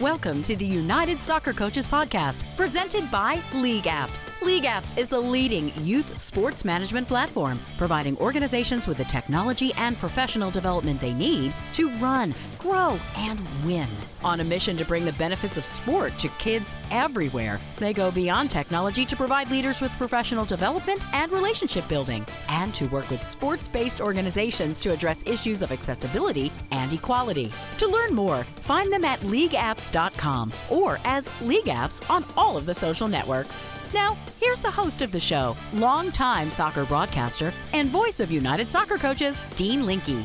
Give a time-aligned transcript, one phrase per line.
[0.00, 4.26] Welcome to the United Soccer Coaches Podcast, presented by League Apps.
[4.42, 9.96] League Apps is the leading youth sports management platform, providing organizations with the technology and
[9.96, 13.86] professional development they need to run, grow, and win.
[14.24, 18.50] On a mission to bring the benefits of sport to kids everywhere, they go beyond
[18.50, 23.68] technology to provide leaders with professional development and relationship building, and to work with sports
[23.68, 27.52] based organizations to address issues of accessibility and equality.
[27.78, 33.08] To learn more, find them at leagueapps.com or as LeagueApps on all of the social
[33.08, 33.66] networks.
[33.92, 38.96] Now, here's the host of the show, longtime soccer broadcaster and voice of United Soccer
[38.96, 40.24] Coaches, Dean Linke.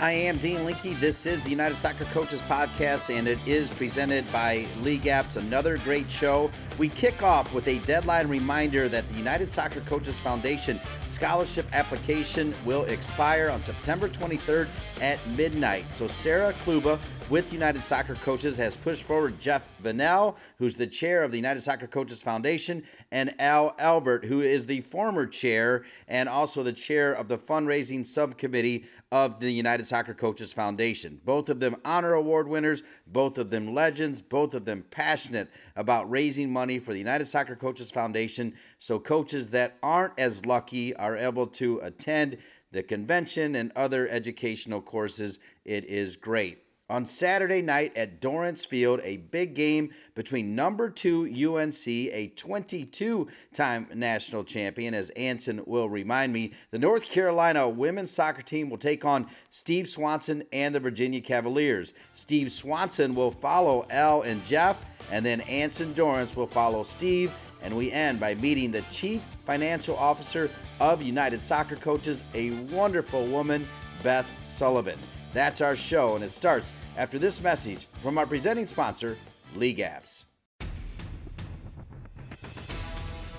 [0.00, 0.96] I am Dean Linke.
[1.00, 5.76] This is the United Soccer Coaches Podcast, and it is presented by League Apps, another
[5.78, 6.52] great show.
[6.78, 12.54] We kick off with a deadline reminder that the United Soccer Coaches Foundation scholarship application
[12.64, 14.68] will expire on September 23rd
[15.00, 15.84] at midnight.
[15.92, 16.96] So, Sarah Kluba
[17.30, 21.60] with United Soccer Coaches has pushed forward Jeff Vennell, who's the chair of the United
[21.60, 27.12] Soccer Coaches Foundation, and Al Albert, who is the former chair and also the chair
[27.12, 31.20] of the fundraising subcommittee of the United Soccer Coaches Foundation.
[31.22, 36.10] Both of them honor award winners, both of them legends, both of them passionate about
[36.10, 41.16] raising money for the United Soccer Coaches Foundation so coaches that aren't as lucky are
[41.16, 42.38] able to attend
[42.72, 45.38] the convention and other educational courses.
[45.66, 51.24] It is great on Saturday night at Dorrance Field, a big game between number two
[51.24, 56.52] UNC, a 22 time national champion, as Anson will remind me.
[56.70, 61.92] The North Carolina women's soccer team will take on Steve Swanson and the Virginia Cavaliers.
[62.14, 64.78] Steve Swanson will follow Al and Jeff,
[65.12, 67.32] and then Anson Dorrance will follow Steve.
[67.62, 70.48] And we end by meeting the Chief Financial Officer
[70.80, 73.66] of United Soccer Coaches, a wonderful woman,
[74.02, 74.98] Beth Sullivan.
[75.38, 79.16] That's our show, and it starts after this message from our presenting sponsor,
[79.54, 80.24] League Apps.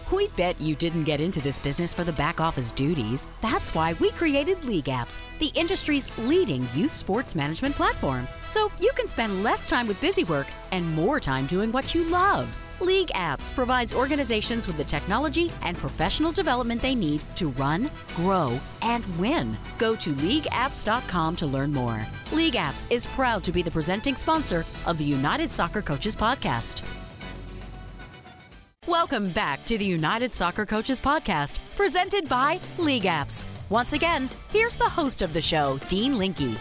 [0.09, 3.27] We bet you didn't get into this business for the back office duties.
[3.41, 8.29] That's why we created League Apps, the industry's leading youth sports management platform.
[8.47, 12.05] So you can spend less time with busy work and more time doing what you
[12.05, 12.47] love.
[12.81, 18.57] League Apps provides organizations with the technology and professional development they need to run, grow,
[18.81, 19.57] and win.
[19.77, 22.05] Go to leagueapps.com to learn more.
[22.31, 26.85] League Apps is proud to be the presenting sponsor of the United Soccer Coaches Podcast.
[28.87, 33.45] Welcome back to the United Soccer Coaches Podcast, presented by League Apps.
[33.69, 36.57] Once again, here's the host of the show, Dean Linke.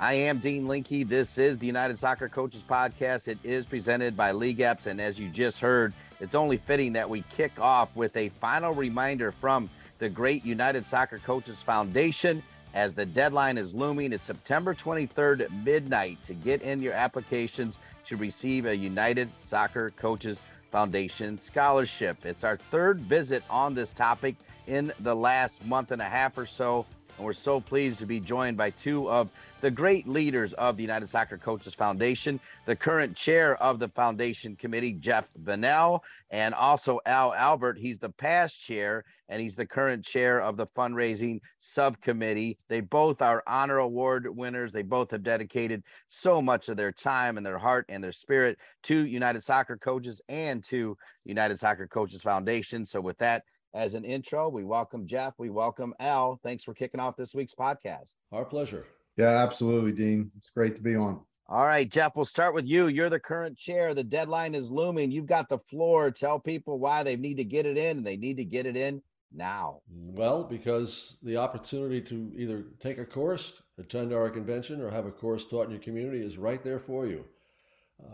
[0.00, 1.08] I am Dean Linke.
[1.08, 3.26] This is the United Soccer Coaches Podcast.
[3.26, 4.86] It is presented by League Apps.
[4.86, 8.72] And as you just heard, it's only fitting that we kick off with a final
[8.72, 12.44] reminder from the great United Soccer Coaches Foundation
[12.74, 14.12] as the deadline is looming.
[14.12, 19.90] It's September 23rd at midnight to get in your applications to receive a United Soccer
[19.90, 22.24] Coaches Foundation scholarship.
[22.24, 24.36] It's our third visit on this topic
[24.68, 26.86] in the last month and a half or so.
[27.18, 30.82] And we're so pleased to be joined by two of the great leaders of the
[30.82, 37.00] United Soccer Coaches Foundation, the current chair of the foundation committee, Jeff Vennell, and also
[37.04, 37.76] Al Albert.
[37.76, 42.56] He's the past chair and he's the current chair of the fundraising subcommittee.
[42.68, 44.70] They both are honor award winners.
[44.70, 48.58] They both have dedicated so much of their time and their heart and their spirit
[48.84, 52.86] to United Soccer Coaches and to United Soccer Coaches Foundation.
[52.86, 53.42] So, with that,
[53.74, 55.34] as an intro, we welcome Jeff.
[55.38, 56.40] We welcome Al.
[56.42, 58.14] Thanks for kicking off this week's podcast.
[58.32, 58.86] Our pleasure.
[59.16, 60.30] Yeah, absolutely, Dean.
[60.38, 61.20] It's great to be on.
[61.50, 62.88] All right, Jeff, we'll start with you.
[62.88, 63.94] You're the current chair.
[63.94, 65.10] The deadline is looming.
[65.10, 66.10] You've got the floor.
[66.10, 68.76] Tell people why they need to get it in, and they need to get it
[68.76, 69.02] in
[69.32, 69.80] now.
[69.90, 75.10] Well, because the opportunity to either take a course, attend our convention, or have a
[75.10, 77.24] course taught in your community is right there for you.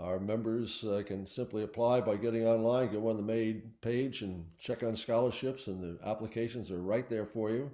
[0.01, 4.47] Our members uh, can simply apply by getting online, go on the main page and
[4.59, 7.71] check on scholarships, and the applications are right there for you,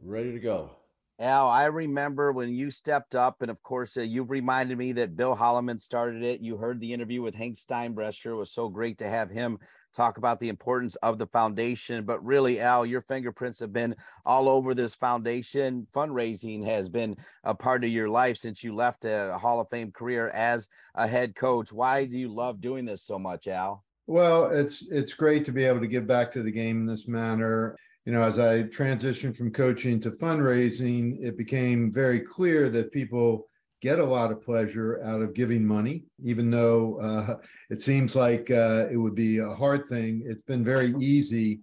[0.00, 0.70] ready to go.
[1.18, 5.16] Al, I remember when you stepped up, and of course, uh, you've reminded me that
[5.16, 6.40] Bill Holloman started it.
[6.40, 8.30] You heard the interview with Hank Steinbrecher.
[8.30, 9.58] It was so great to have him
[9.94, 12.04] talk about the importance of the foundation.
[12.04, 13.94] But really, Al, your fingerprints have been
[14.24, 15.86] all over this foundation.
[15.94, 19.92] Fundraising has been a part of your life since you left a Hall of Fame
[19.92, 21.72] career as a head coach.
[21.72, 23.84] Why do you love doing this so much, Al?
[24.06, 27.06] Well, it's it's great to be able to give back to the game in this
[27.06, 27.76] manner
[28.06, 33.49] you know, as I transitioned from coaching to fundraising, it became very clear that people
[33.80, 37.36] get a lot of pleasure out of giving money, even though uh,
[37.70, 40.22] it seems like uh, it would be a hard thing.
[40.24, 41.60] It's been very easy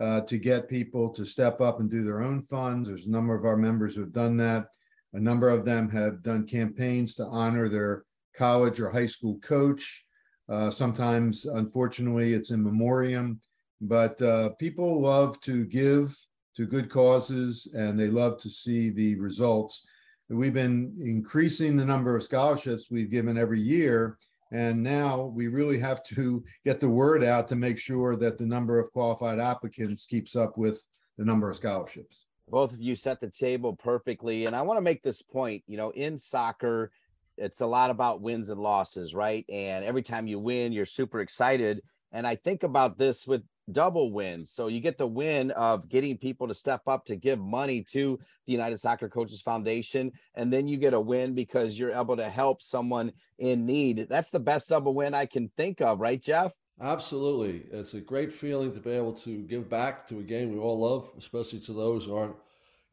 [0.00, 2.88] uh, to get people to step up and do their own funds.
[2.88, 4.66] There's a number of our members who have done that.
[5.12, 8.04] A number of them have done campaigns to honor their
[8.36, 10.04] college or high school coach.
[10.48, 13.40] Uh, sometimes, unfortunately, it's in memoriam,
[13.80, 16.16] but uh, people love to give
[16.56, 19.86] to good causes and they love to see the results.
[20.30, 24.16] We've been increasing the number of scholarships we've given every year.
[24.52, 28.46] And now we really have to get the word out to make sure that the
[28.46, 30.86] number of qualified applicants keeps up with
[31.18, 32.26] the number of scholarships.
[32.48, 34.46] Both of you set the table perfectly.
[34.46, 36.92] And I want to make this point you know, in soccer,
[37.36, 39.44] it's a lot about wins and losses, right?
[39.48, 41.80] And every time you win, you're super excited.
[42.12, 44.50] And I think about this with double wins.
[44.50, 48.18] So you get the win of getting people to step up to give money to
[48.46, 50.12] the United Soccer Coaches Foundation.
[50.34, 54.06] And then you get a win because you're able to help someone in need.
[54.08, 56.52] That's the best double win I can think of, right, Jeff?
[56.80, 57.64] Absolutely.
[57.70, 60.78] It's a great feeling to be able to give back to a game we all
[60.78, 62.36] love, especially to those who aren't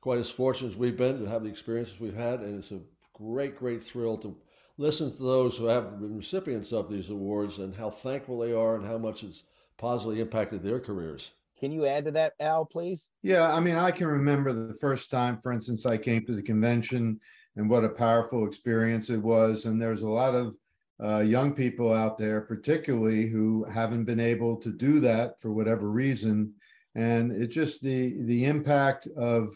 [0.02, 2.42] quite as fortunate as we've been to have the experiences we've had.
[2.42, 2.82] And it's a
[3.14, 4.36] great, great thrill to
[4.78, 8.76] listen to those who have been recipients of these awards and how thankful they are
[8.76, 9.44] and how much it's
[9.78, 11.32] positively impacted their careers.
[11.60, 13.10] Can you add to that, Al, please?
[13.24, 16.44] Yeah, I mean, I can remember the first time, for instance, I came to the
[16.44, 17.20] convention
[17.56, 19.66] and what a powerful experience it was.
[19.66, 20.56] And there's a lot of
[21.04, 25.90] uh, young people out there, particularly who haven't been able to do that for whatever
[25.90, 26.54] reason.
[26.96, 29.54] And it's just the the impact of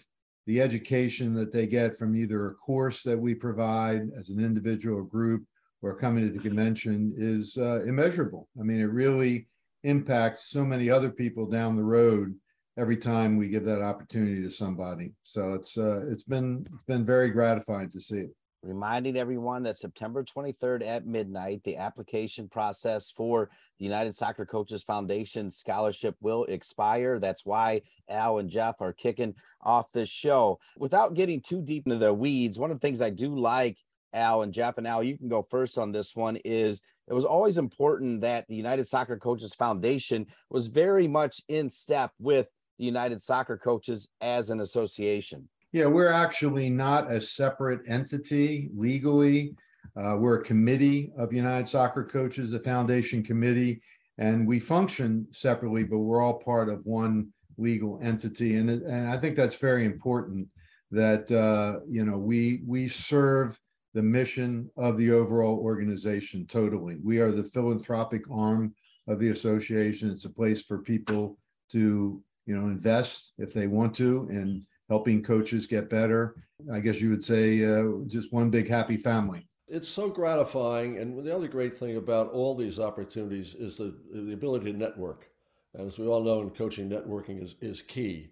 [0.48, 5.00] the education that they get from either a course that we provide as an individual
[5.00, 5.44] or group
[5.82, 8.48] or coming to the convention is uh, immeasurable.
[8.60, 9.48] I mean, it really
[9.84, 12.36] impacts so many other people down the road
[12.78, 15.14] every time we give that opportunity to somebody.
[15.24, 18.36] So it's uh, it's been it's been very gratifying to see it.
[18.64, 23.50] Reminding everyone that September 23rd at midnight, the application process for
[23.80, 27.18] the United Soccer Coaches Foundation scholarship will expire.
[27.18, 29.34] That's why Al and Jeff are kicking
[29.64, 30.60] off this show.
[30.78, 33.80] Without getting too deep into the weeds, one of the things I do like,
[34.14, 37.26] Al and Jeff, and Al, you can go first on this one, is it was
[37.26, 42.48] always important that the United Soccer Coaches Foundation was very much in step with
[42.78, 45.48] the United Soccer Coaches as an association.
[45.74, 49.56] Yeah, we're actually not a separate entity legally.
[49.96, 53.82] Uh, we're a committee of United Soccer Coaches, a foundation committee,
[54.18, 58.56] and we function separately, but we're all part of one legal entity.
[58.56, 60.48] And, and I think that's very important
[60.92, 63.60] that uh, you know we we serve
[63.94, 66.98] the mission of the overall organization totally.
[67.04, 68.74] We are the philanthropic arm
[69.08, 70.10] of the association.
[70.10, 71.38] It's a place for people
[71.72, 76.36] to, you know, invest if they want to in helping coaches get better.
[76.72, 79.48] I guess you would say uh, just one big happy family.
[79.68, 80.98] It's so gratifying.
[80.98, 85.30] And the other great thing about all these opportunities is the, the ability to network.
[85.74, 88.30] And as we all know in coaching, networking is, is key.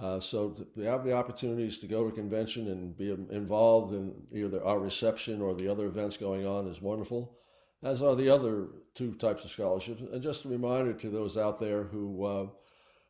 [0.00, 4.64] Uh, so to have the opportunities to go to convention and be involved in either
[4.64, 7.36] our reception or the other events going on is wonderful,
[7.82, 10.00] as are the other two types of scholarships.
[10.00, 12.46] And just a reminder to those out there who uh,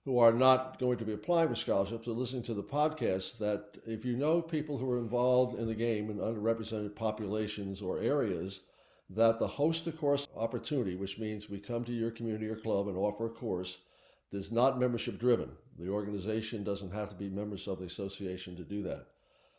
[0.05, 3.79] who are not going to be applying for scholarships or listening to the podcast that
[3.87, 8.61] if you know people who are involved in the game in underrepresented populations or areas,
[9.09, 12.87] that the host a course opportunity, which means we come to your community or club
[12.89, 13.79] and offer a course,
[14.33, 15.51] is not membership driven.
[15.79, 19.07] The organization doesn't have to be members of the association to do that.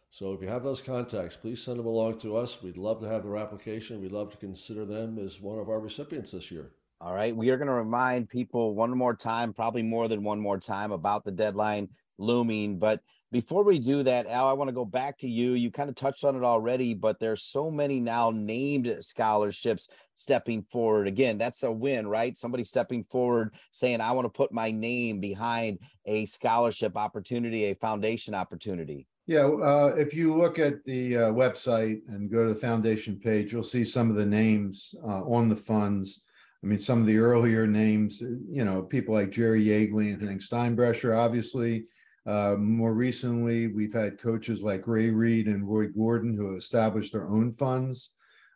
[0.09, 2.61] So if you have those contacts, please send them along to us.
[2.61, 4.01] We'd love to have their application.
[4.01, 6.71] We'd love to consider them as one of our recipients this year.
[7.01, 7.35] All right.
[7.35, 10.93] We are going to remind people one more time, probably more than one more time,
[10.93, 12.79] about the deadline looming.
[12.79, 15.53] But before we do that, Al, I want to go back to you.
[15.53, 20.63] You kind of touched on it already, but there's so many now named scholarships stepping
[20.71, 21.07] forward.
[21.07, 22.37] Again, that's a win, right?
[22.37, 27.75] Somebody stepping forward saying, I want to put my name behind a scholarship opportunity, a
[27.75, 29.07] foundation opportunity.
[29.27, 33.51] Yeah, uh, if you look at the uh, website and go to the foundation page,
[33.51, 36.23] you'll see some of the names uh, on the funds.
[36.63, 40.41] I mean, some of the earlier names, you know, people like Jerry Yeagley and Hank
[40.41, 41.85] Steinbrecher, obviously.
[42.25, 47.13] Uh, more recently, we've had coaches like Ray Reid and Roy Gordon who have established
[47.13, 48.11] their own funds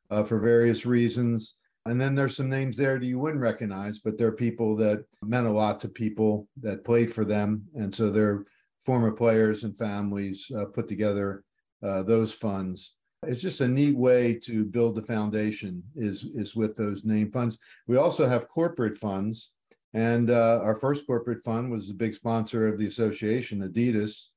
[0.10, 1.56] uh, for various reasons.
[1.86, 5.48] And then there's some names there that you wouldn't recognize, but they're people that meant
[5.48, 7.64] a lot to people that played for them.
[7.76, 8.46] And so they're
[8.82, 11.44] former players and families uh, put together
[11.84, 12.96] uh, those funds.
[13.24, 17.58] It's just a neat way to build the foundation is, is with those name funds.
[17.88, 19.52] We also have corporate funds.
[19.94, 24.28] And uh, our first corporate fund was a big sponsor of the association, Adidas.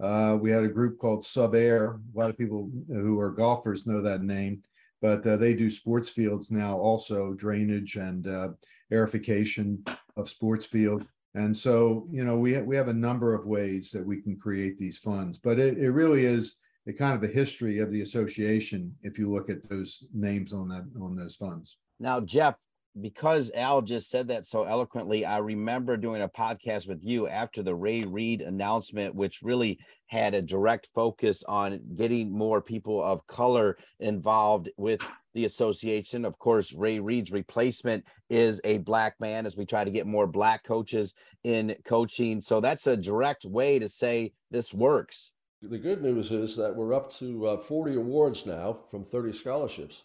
[0.00, 2.00] Uh, we had a group called Sub Air.
[2.14, 4.62] A lot of people who are golfers know that name
[5.02, 8.48] but uh, they do sports fields now also drainage and uh,
[8.90, 11.04] aerification of sports field
[11.34, 14.36] and so you know we, ha- we have a number of ways that we can
[14.36, 18.02] create these funds but it, it really is a kind of a history of the
[18.02, 21.78] association if you look at those names on that on those funds.
[22.00, 22.56] Now, Jeff,
[23.00, 27.62] because Al just said that so eloquently, I remember doing a podcast with you after
[27.62, 33.26] the Ray Reid announcement, which really had a direct focus on getting more people of
[33.26, 35.00] color involved with
[35.34, 36.26] the association.
[36.26, 40.26] Of course, Ray Reid's replacement is a black man as we try to get more
[40.26, 42.42] black coaches in coaching.
[42.42, 45.30] So that's a direct way to say this works.
[45.62, 50.02] The good news is that we're up to uh, 40 awards now from 30 scholarships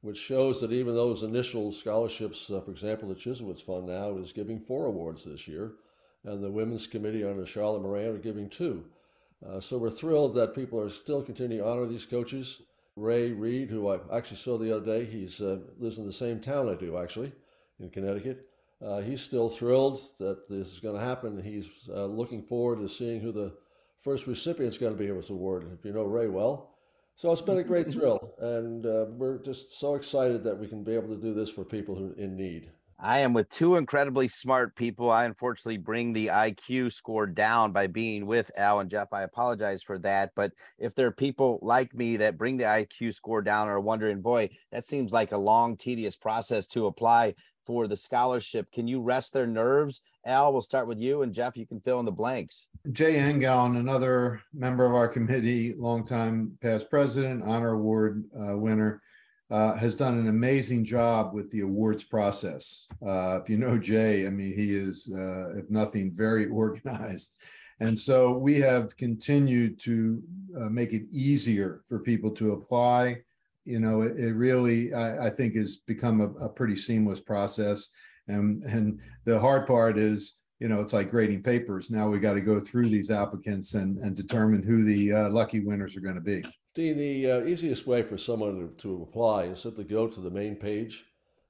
[0.00, 4.32] which shows that even those initial scholarships, uh, for example, the Chyzowych Fund now is
[4.32, 5.72] giving four awards this year,
[6.24, 8.84] and the Women's Committee under Charlotte Moran are giving two.
[9.46, 12.62] Uh, so we're thrilled that people are still continuing to honor these coaches.
[12.96, 16.40] Ray Reid, who I actually saw the other day, he's uh, lives in the same
[16.40, 17.32] town I do, actually,
[17.78, 18.48] in Connecticut.
[18.84, 21.40] Uh, he's still thrilled that this is going to happen.
[21.42, 23.52] He's uh, looking forward to seeing who the
[24.02, 25.66] first recipient is going to be of this award.
[25.76, 26.70] If you know Ray well,
[27.18, 30.84] so it's been a great thrill, and uh, we're just so excited that we can
[30.84, 32.70] be able to do this for people who in need.
[33.00, 35.08] I am with two incredibly smart people.
[35.08, 39.12] I unfortunately bring the IQ score down by being with Al and Jeff.
[39.12, 40.32] I apologize for that.
[40.34, 44.20] But if there are people like me that bring the IQ score down or wondering,
[44.20, 47.36] boy, that seems like a long, tedious process to apply
[47.68, 48.72] for the scholarship.
[48.72, 50.00] Can you rest their nerves?
[50.24, 52.66] Al, we'll start with you, and Jeff, you can fill in the blanks.
[52.92, 59.02] Jay Engeln, another member of our committee, longtime past president, honor award uh, winner,
[59.50, 62.86] uh, has done an amazing job with the awards process.
[63.06, 67.36] Uh, if you know Jay, I mean, he is, uh, if nothing, very organized.
[67.80, 70.22] And so we have continued to
[70.56, 73.18] uh, make it easier for people to apply
[73.68, 77.88] you know, it, it really, I, I, think, has become a, a, pretty seamless process.
[78.26, 81.90] And and the hard part is, you know, it's like grading papers.
[81.90, 85.60] Now we got to go through these applicants and and determine who the uh, lucky
[85.60, 86.42] winners are going to be.
[86.74, 90.54] Dean, the uh, easiest way for someone to, apply is simply go to the main
[90.56, 91.04] page,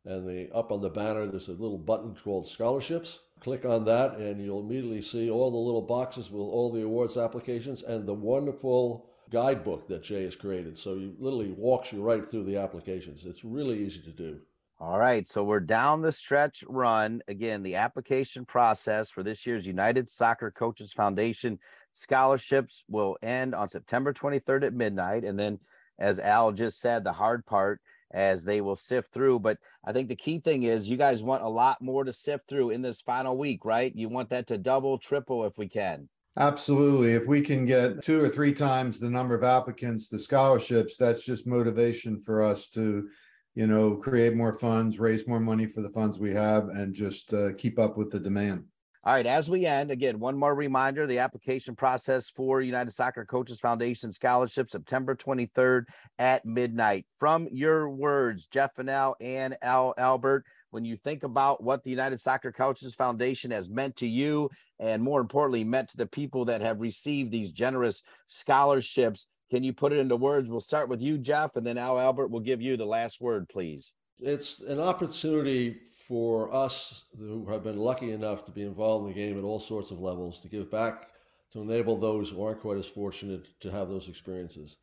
[0.05, 3.21] and the up on the banner there's a little button called scholarships.
[3.41, 7.17] Click on that, and you'll immediately see all the little boxes with all the awards
[7.17, 10.79] applications and the wonderful guidebook that Jay has created.
[10.79, 13.25] So he literally walks you right through the applications.
[13.25, 14.41] It's really easy to do.
[14.81, 15.27] All right.
[15.27, 17.21] So we're down the stretch run.
[17.27, 21.59] Again, the application process for this year's United Soccer Coaches Foundation
[21.95, 25.25] scholarships will end on September 23rd at midnight.
[25.25, 25.59] And then,
[25.99, 27.81] as Al just said, the hard part
[28.13, 29.41] as they will sift through.
[29.41, 32.49] But I think the key thing is you guys want a lot more to sift
[32.49, 33.95] through in this final week, right?
[33.95, 36.09] You want that to double, triple if we can.
[36.39, 37.15] Absolutely.
[37.15, 41.23] If we can get two or three times the number of applicants to scholarships, that's
[41.23, 43.09] just motivation for us to,
[43.57, 47.35] you know, create more funds, raise more money for the funds we have, and just
[47.35, 48.65] uh, keep up with the demand.
[49.03, 53.25] All right, as we end, again, one more reminder the application process for United Soccer
[53.25, 55.85] Coaches Foundation Scholarship, September 23rd
[56.21, 57.07] at midnight.
[57.19, 62.21] From your words, Jeff Vennell and Al Albert, when you think about what the United
[62.21, 66.61] Soccer Coaches Foundation has meant to you, and more importantly, meant to the people that
[66.61, 70.51] have received these generous scholarships, can you put it into words?
[70.51, 73.49] We'll start with you, Jeff, and then Al Albert will give you the last word,
[73.49, 73.93] please.
[74.19, 79.19] It's an opportunity for us who have been lucky enough to be involved in the
[79.19, 81.09] game at all sorts of levels to give back
[81.53, 84.77] to enable those who aren't quite as fortunate to have those experiences.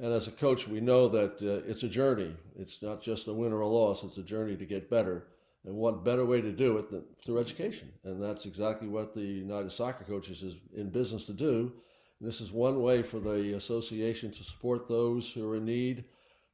[0.00, 2.34] And as a coach, we know that uh, it's a journey.
[2.58, 5.28] It's not just a win or a loss, it's a journey to get better.
[5.64, 7.90] And what better way to do it than through education?
[8.04, 11.72] And that's exactly what the United Soccer Coaches is in business to do.
[12.20, 16.04] And this is one way for the association to support those who are in need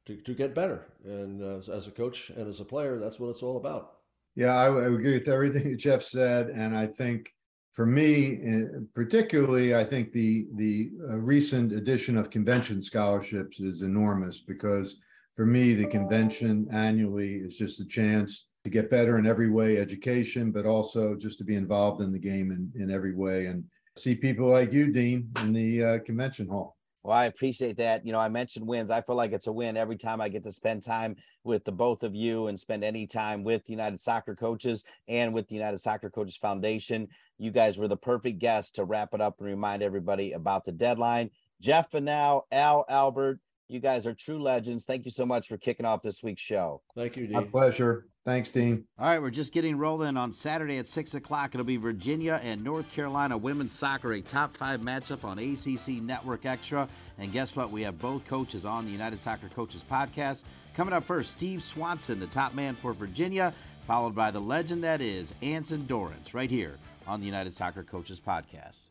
[0.05, 0.85] to, to get better.
[1.03, 3.97] And uh, as, as a coach and as a player, that's what it's all about.
[4.35, 6.47] Yeah, I, I agree with everything that Jeff said.
[6.47, 7.33] And I think
[7.73, 13.81] for me, eh, particularly, I think the the uh, recent addition of convention scholarships is
[13.81, 14.97] enormous because
[15.35, 19.77] for me, the convention annually is just a chance to get better in every way,
[19.77, 23.63] education, but also just to be involved in the game in, in every way and
[23.97, 26.77] see people like you, Dean, in the uh, convention hall.
[27.03, 28.05] Well, I appreciate that.
[28.05, 28.91] You know, I mentioned wins.
[28.91, 31.71] I feel like it's a win every time I get to spend time with the
[31.71, 35.79] both of you and spend any time with United Soccer Coaches and with the United
[35.79, 37.07] Soccer Coaches Foundation.
[37.39, 40.71] You guys were the perfect guest to wrap it up and remind everybody about the
[40.71, 41.31] deadline.
[41.59, 44.85] Jeff and now Al Albert, you guys are true legends.
[44.85, 46.81] Thank you so much for kicking off this week's show.
[46.95, 47.37] Thank you, Dean.
[47.37, 48.05] My pleasure.
[48.23, 48.85] Thanks, Dean.
[48.99, 51.55] All right, we're just getting rolling on Saturday at 6 o'clock.
[51.55, 56.45] It'll be Virginia and North Carolina women's soccer, a top five matchup on ACC Network
[56.45, 56.87] Extra.
[57.17, 57.71] And guess what?
[57.71, 60.43] We have both coaches on the United Soccer Coaches podcast.
[60.75, 63.55] Coming up first, Steve Swanson, the top man for Virginia,
[63.87, 66.75] followed by the legend that is Anson Dorrance, right here
[67.07, 68.83] on the United Soccer Coaches podcast.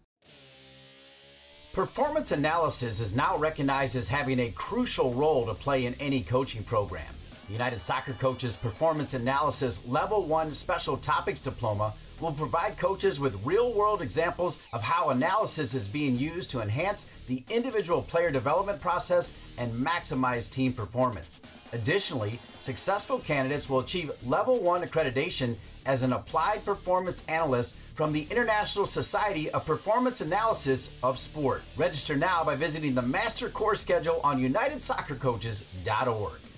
[1.73, 6.65] Performance analysis is now recognized as having a crucial role to play in any coaching
[6.65, 7.15] program.
[7.51, 13.75] United Soccer Coaches Performance Analysis Level 1 Special Topics Diploma will provide coaches with real
[13.75, 19.33] world examples of how analysis is being used to enhance the individual player development process
[19.59, 21.41] and maximize team performance.
[21.73, 28.27] Additionally, successful candidates will achieve Level 1 accreditation as an applied performance analyst from the
[28.31, 31.63] International Society of Performance Analysis of Sport.
[31.77, 36.50] Register now by visiting the master course schedule on unitedsoccercoaches.org.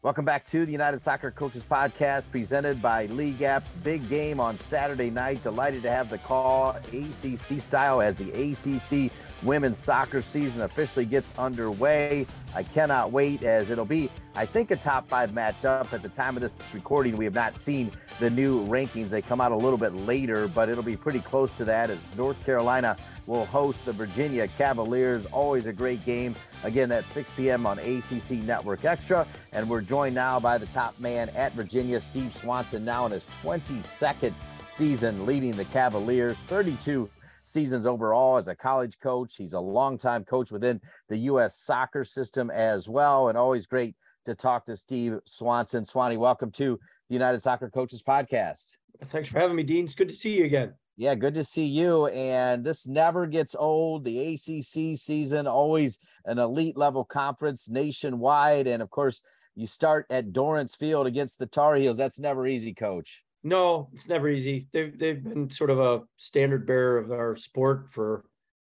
[0.00, 3.72] Welcome back to the United Soccer Coaches Podcast presented by League Apps.
[3.82, 5.42] Big game on Saturday night.
[5.42, 9.10] Delighted to have the call ACC style as the ACC
[9.42, 12.28] women's soccer season officially gets underway.
[12.54, 15.92] I cannot wait as it'll be, I think, a top five matchup.
[15.92, 17.90] At the time of this recording, we have not seen
[18.20, 19.08] the new rankings.
[19.08, 21.98] They come out a little bit later, but it'll be pretty close to that as
[22.16, 22.96] North Carolina
[23.28, 25.26] will host the Virginia Cavaliers.
[25.26, 26.34] Always a great game.
[26.64, 27.66] Again, that's 6 p.m.
[27.66, 29.26] on ACC Network Extra.
[29.52, 33.28] And we're joined now by the top man at Virginia, Steve Swanson, now in his
[33.42, 34.32] 22nd
[34.66, 37.08] season leading the Cavaliers, 32
[37.44, 39.36] seasons overall as a college coach.
[39.36, 41.58] He's a longtime coach within the U.S.
[41.58, 43.28] soccer system as well.
[43.28, 43.94] And always great
[44.24, 45.84] to talk to Steve Swanson.
[45.84, 48.76] Swanee, welcome to the United Soccer Coaches Podcast.
[49.06, 49.84] Thanks for having me, Dean.
[49.84, 50.72] It's good to see you again.
[51.00, 52.08] Yeah, good to see you.
[52.08, 54.04] And this never gets old.
[54.04, 58.66] The ACC season, always an elite level conference nationwide.
[58.66, 59.22] And of course,
[59.54, 61.98] you start at Dorrance Field against the Tar Heels.
[61.98, 63.22] That's never easy, coach.
[63.44, 64.66] No, it's never easy.
[64.72, 68.24] They've, they've been sort of a standard bearer of our sport for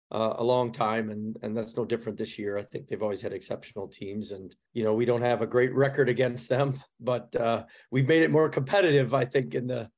[0.09, 2.57] uh, a long time, and, and that's no different this year.
[2.57, 4.31] I think they've always had exceptional teams.
[4.31, 8.23] And, you know, we don't have a great record against them, but uh, we've made
[8.23, 9.89] it more competitive, I think, in the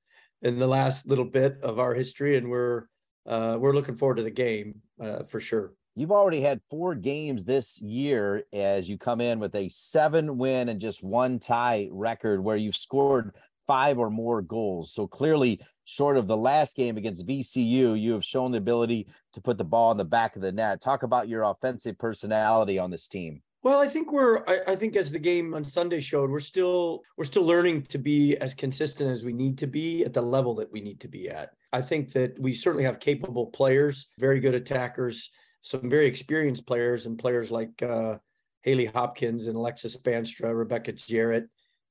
[0.43, 2.83] in the last little bit of our history, and we're
[3.25, 5.73] uh, we're looking forward to the game uh, for sure.
[5.95, 10.69] You've already had four games this year as you come in with a seven win
[10.69, 13.31] and just one tie record where you've scored
[13.67, 14.91] five or more goals.
[14.91, 19.41] So clearly, short of the last game against VCU, you have shown the ability to
[19.41, 20.81] put the ball in the back of the net.
[20.81, 23.41] Talk about your offensive personality on this team.
[23.63, 24.39] Well, I think we're.
[24.45, 27.97] I, I, think as the game on Sunday showed, we're still we're still learning to
[27.97, 31.07] be as consistent as we need to be at the level that we need to
[31.07, 31.51] be at.
[31.71, 37.05] I think that we certainly have capable players, very good attackers, some very experienced players,
[37.05, 38.17] and players like uh,
[38.63, 41.47] Haley Hopkins and Alexis Spaanstra, Rebecca Jarrett,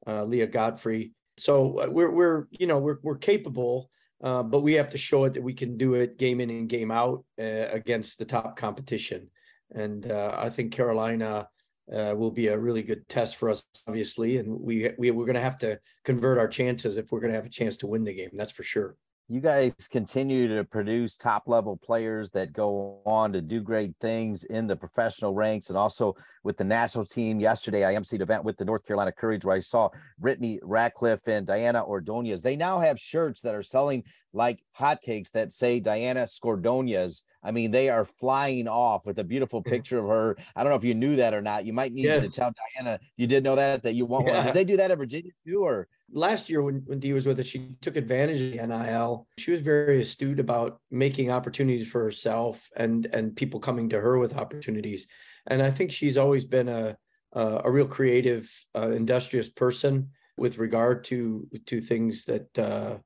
[0.06, 1.12] uh, Lia Godfrey.
[1.38, 3.88] So uh, we're we're you know we're we're capable,
[4.22, 6.68] uh, but we have to show it that we can do it game in and
[6.68, 9.30] game out uh, against the top competition.
[9.74, 11.48] And uh, I think Carolina
[11.90, 14.38] uh, will be a really good test for us, obviously.
[14.38, 17.36] And we, we we're going to have to convert our chances if we're going to
[17.36, 18.30] have a chance to win the game.
[18.34, 18.96] That's for sure.
[19.32, 24.44] You guys continue to produce top level players that go on to do great things
[24.44, 26.14] in the professional ranks and also
[26.44, 27.40] with the national team.
[27.40, 31.26] Yesterday, I emceed an event with the North Carolina Courage where I saw Brittany Ratcliffe
[31.26, 32.42] and Diana Ordonez.
[32.42, 37.22] They now have shirts that are selling like hotcakes that say Diana Scordonias.
[37.42, 40.36] I mean, they are flying off with a beautiful picture of her.
[40.54, 41.64] I don't know if you knew that or not.
[41.64, 42.22] You might need yes.
[42.22, 44.36] to tell Diana you did know that that you want yeah.
[44.36, 44.46] one.
[44.46, 47.38] Did they do that at Virginia too, or last year when, when Dee was with
[47.38, 49.26] us, she took advantage of the NIL.
[49.38, 54.18] She was very astute about making opportunities for herself and and people coming to her
[54.18, 55.06] with opportunities.
[55.46, 56.96] And I think she's always been a
[57.32, 62.98] a, a real creative, uh, industrious person with regard to to things that uh,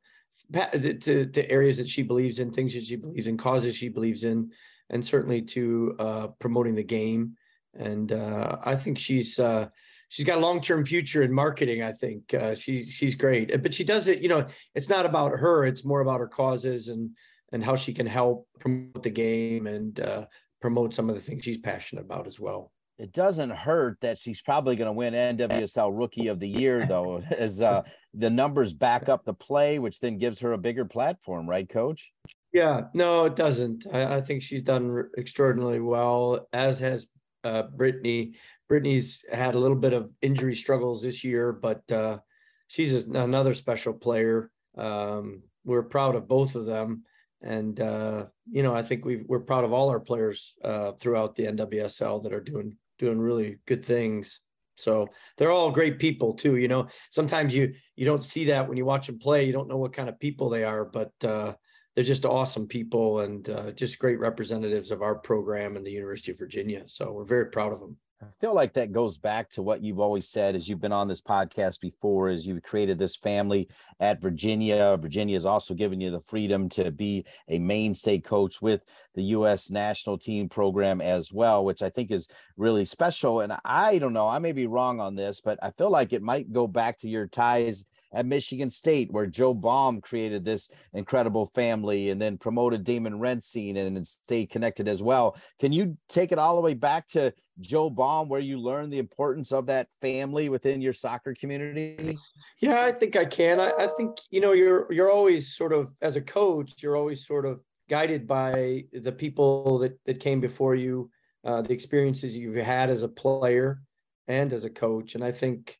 [0.52, 4.24] to, to areas that she believes in, things that she believes in, causes she believes
[4.24, 4.50] in,
[4.90, 7.36] and certainly to uh, promoting the game.
[7.74, 9.68] And uh, I think she's uh,
[10.08, 11.82] she's got a long term future in marketing.
[11.82, 14.20] I think uh, she's she's great, but she does it.
[14.20, 17.10] You know, it's not about her; it's more about her causes and
[17.52, 20.26] and how she can help promote the game and uh,
[20.60, 24.40] promote some of the things she's passionate about as well it doesn't hurt that she's
[24.40, 27.82] probably going to win NWSL Rookie of the Year, though, as uh,
[28.14, 32.10] the numbers back up the play, which then gives her a bigger platform, right, Coach?
[32.52, 33.86] Yeah, no, it doesn't.
[33.92, 37.06] I, I think she's done extraordinarily well, as has
[37.46, 38.34] uh, Brittany.
[38.68, 42.18] Brittany's had a little bit of injury struggles this year, but uh,
[42.66, 44.50] she's another special player.
[44.76, 47.04] Um, we're proud of both of them.
[47.42, 51.36] And, uh, you know, I think we we're proud of all our players uh, throughout
[51.36, 54.40] the NWSL that are doing doing really good things.
[54.76, 56.56] So they're all great people too.
[56.56, 59.44] You know, sometimes you you don't see that when you watch them play.
[59.44, 61.54] You don't know what kind of people they are, but uh,
[61.96, 66.30] they're just awesome people and uh, just great representatives of our program and the University
[66.30, 66.82] of Virginia.
[66.86, 67.96] So we're very proud of them.
[68.22, 71.06] I feel like that goes back to what you've always said as you've been on
[71.06, 73.68] this podcast before, as you've created this family
[74.00, 74.96] at Virginia.
[75.00, 78.82] Virginia has also given you the freedom to be a mainstay coach with
[79.14, 79.70] the U.S.
[79.70, 83.40] national team program as well, which I think is really special.
[83.40, 86.22] And I don't know, I may be wrong on this, but I feel like it
[86.22, 87.84] might go back to your ties
[88.16, 93.76] at Michigan State, where Joe Baum created this incredible family and then promoted Damon Rensing
[93.76, 95.36] and stayed connected as well.
[95.60, 98.98] Can you take it all the way back to Joe Baum, where you learned the
[98.98, 102.18] importance of that family within your soccer community?
[102.60, 103.60] Yeah, I think I can.
[103.60, 107.26] I, I think you know you're you're always sort of as a coach, you're always
[107.26, 111.10] sort of guided by the people that that came before you,
[111.44, 113.82] uh, the experiences you've had as a player
[114.26, 115.78] and as a coach, and I think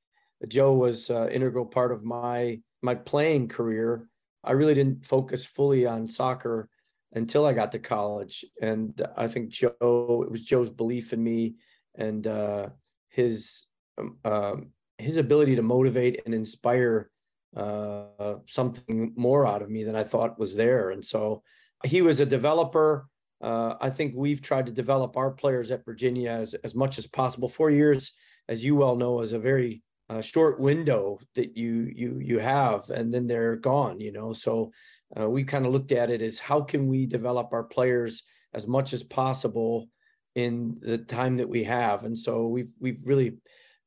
[0.48, 4.08] Joe was uh, integral part of my my playing career.
[4.44, 6.68] I really didn't focus fully on soccer
[7.12, 11.56] until I got to college, and I think Joe it was Joe's belief in me
[11.96, 12.68] and uh,
[13.08, 13.66] his
[13.98, 14.66] um, um,
[14.98, 17.10] his ability to motivate and inspire
[17.56, 20.90] uh, something more out of me than I thought was there.
[20.90, 21.42] And so
[21.84, 23.08] he was a developer.
[23.40, 27.06] Uh, I think we've tried to develop our players at Virginia as, as much as
[27.06, 27.48] possible.
[27.48, 28.12] Four years,
[28.48, 32.90] as you well know, is a very uh, short window that you you you have,
[32.90, 34.00] and then they're gone.
[34.00, 34.72] You know, so
[35.18, 38.22] uh, we kind of looked at it as how can we develop our players
[38.54, 39.88] as much as possible
[40.34, 43.36] in the time that we have, and so we've we've really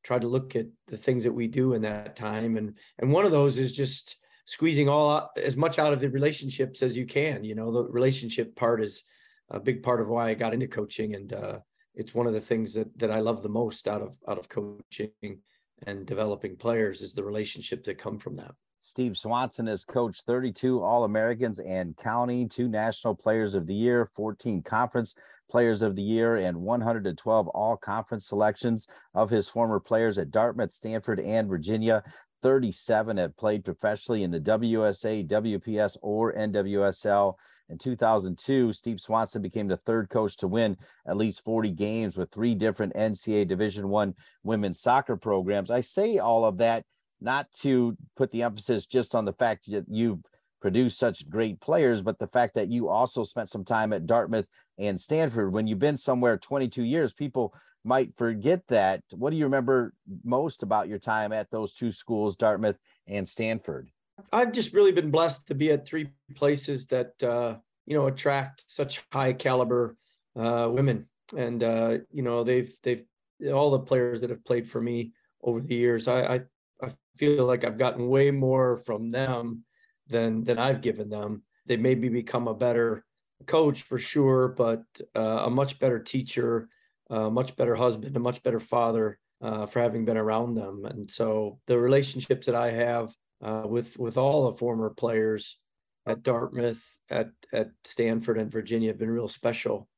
[0.02, 3.24] tried to look at the things that we do in that time, and and one
[3.24, 7.06] of those is just squeezing all out, as much out of the relationships as you
[7.06, 7.44] can.
[7.44, 9.04] You know, the relationship part is
[9.50, 11.58] a big part of why I got into coaching, and uh,
[11.94, 14.48] it's one of the things that that I love the most out of out of
[14.50, 15.40] coaching
[15.86, 18.52] and developing players is the relationship that come from that.
[18.82, 24.06] Steve Swanson has coached 32 All Americans and counting, two National Players of the Year,
[24.06, 25.14] 14 Conference
[25.50, 30.72] Players of the Year, and 112 All Conference selections of his former players at Dartmouth,
[30.72, 32.02] Stanford, and Virginia.
[32.42, 37.34] 37 have played professionally in the WUSA, WPS, or NWSL.
[37.70, 42.32] In 2002, Steve Swanson became the third coach to win at least 40 games with
[42.32, 45.70] three different NCAA Division One women's soccer programs.
[45.70, 46.84] I say all of that
[47.20, 50.20] not to put the emphasis just on the fact that you've
[50.60, 54.46] produced such great players, but the fact that you also spent some time at Dartmouth
[54.78, 55.52] and Stanford.
[55.52, 57.54] When you've been somewhere 22 years, people
[57.84, 59.02] might forget that.
[59.14, 63.90] What do you remember most about your time at those two schools, Dartmouth and Stanford?
[64.32, 67.56] I've just really been blessed to be at three places that uh,
[67.86, 69.96] you know attract such high caliber
[70.36, 73.04] uh, women, and uh, you know they've they've
[73.52, 76.08] all the players that have played for me over the years.
[76.08, 76.40] I, I
[76.82, 79.64] I feel like I've gotten way more from them
[80.08, 81.42] than than I've given them.
[81.66, 83.04] They made me become a better
[83.46, 84.82] coach for sure, but
[85.16, 86.68] uh, a much better teacher,
[87.08, 90.84] a much better husband, a much better father uh, for having been around them.
[90.84, 95.58] And so the relationships that I have uh, with with all the former players
[96.06, 99.88] at Dartmouth, at at Stanford, and Virginia have been real special.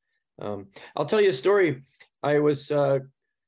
[0.41, 1.83] Um, I'll tell you a story.
[2.23, 3.01] I was uh,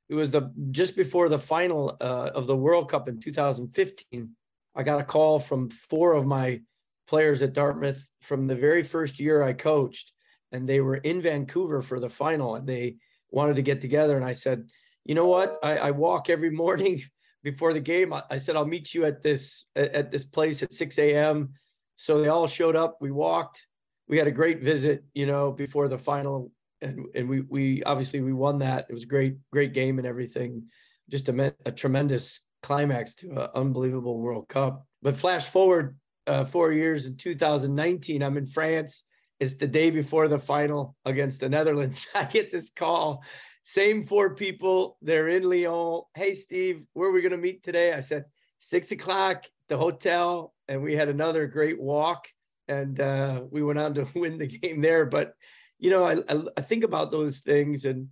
[0.08, 4.30] it was the just before the final uh, of the World Cup in 2015.
[4.76, 6.60] I got a call from four of my
[7.06, 10.12] players at Dartmouth from the very first year I coached,
[10.52, 12.96] and they were in Vancouver for the final, and they
[13.30, 14.16] wanted to get together.
[14.16, 14.68] And I said,
[15.04, 15.58] you know what?
[15.62, 17.02] I, I walk every morning
[17.44, 18.12] before the game.
[18.30, 21.50] I, said I'll meet you at this at this place at 6 a.m.
[21.96, 22.96] So they all showed up.
[23.00, 23.64] We walked.
[24.08, 28.20] We had a great visit, you know, before the final, and and we we obviously
[28.20, 28.86] we won that.
[28.88, 30.64] It was a great great game and everything.
[31.10, 34.86] Just a, a tremendous climax to an unbelievable World Cup.
[35.02, 39.04] But flash forward uh, four years in 2019, I'm in France.
[39.38, 42.06] It's the day before the final against the Netherlands.
[42.14, 43.22] I get this call
[43.64, 44.98] same four people.
[45.02, 46.02] They're in Lyon.
[46.14, 47.94] Hey, Steve, where are we going to meet today?
[47.94, 48.26] I said,
[48.58, 50.54] six o'clock, the hotel.
[50.68, 52.28] And we had another great walk.
[52.68, 55.06] And uh, we went on to win the game there.
[55.06, 55.34] But,
[55.78, 57.86] you know, I, I, I think about those things.
[57.86, 58.08] And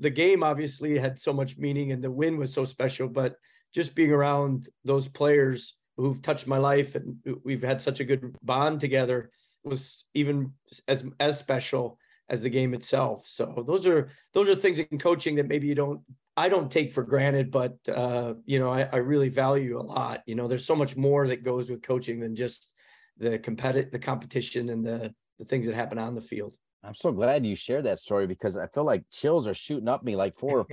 [0.00, 3.08] the game obviously had so much meaning and the win was so special.
[3.08, 3.36] But
[3.72, 8.36] just being around those players who've touched my life and we've had such a good
[8.42, 9.30] bond together
[9.64, 10.52] was even
[10.88, 13.24] as as special as the game itself.
[13.26, 16.00] So those are those are things in coaching that maybe you don't
[16.36, 20.22] I don't take for granted, but uh, you know I, I really value a lot.
[20.26, 22.70] You know, there's so much more that goes with coaching than just
[23.18, 26.54] the competitive the competition and the the things that happen on the field.
[26.82, 30.04] I'm so glad you shared that story because I feel like chills are shooting up
[30.04, 30.66] me like four or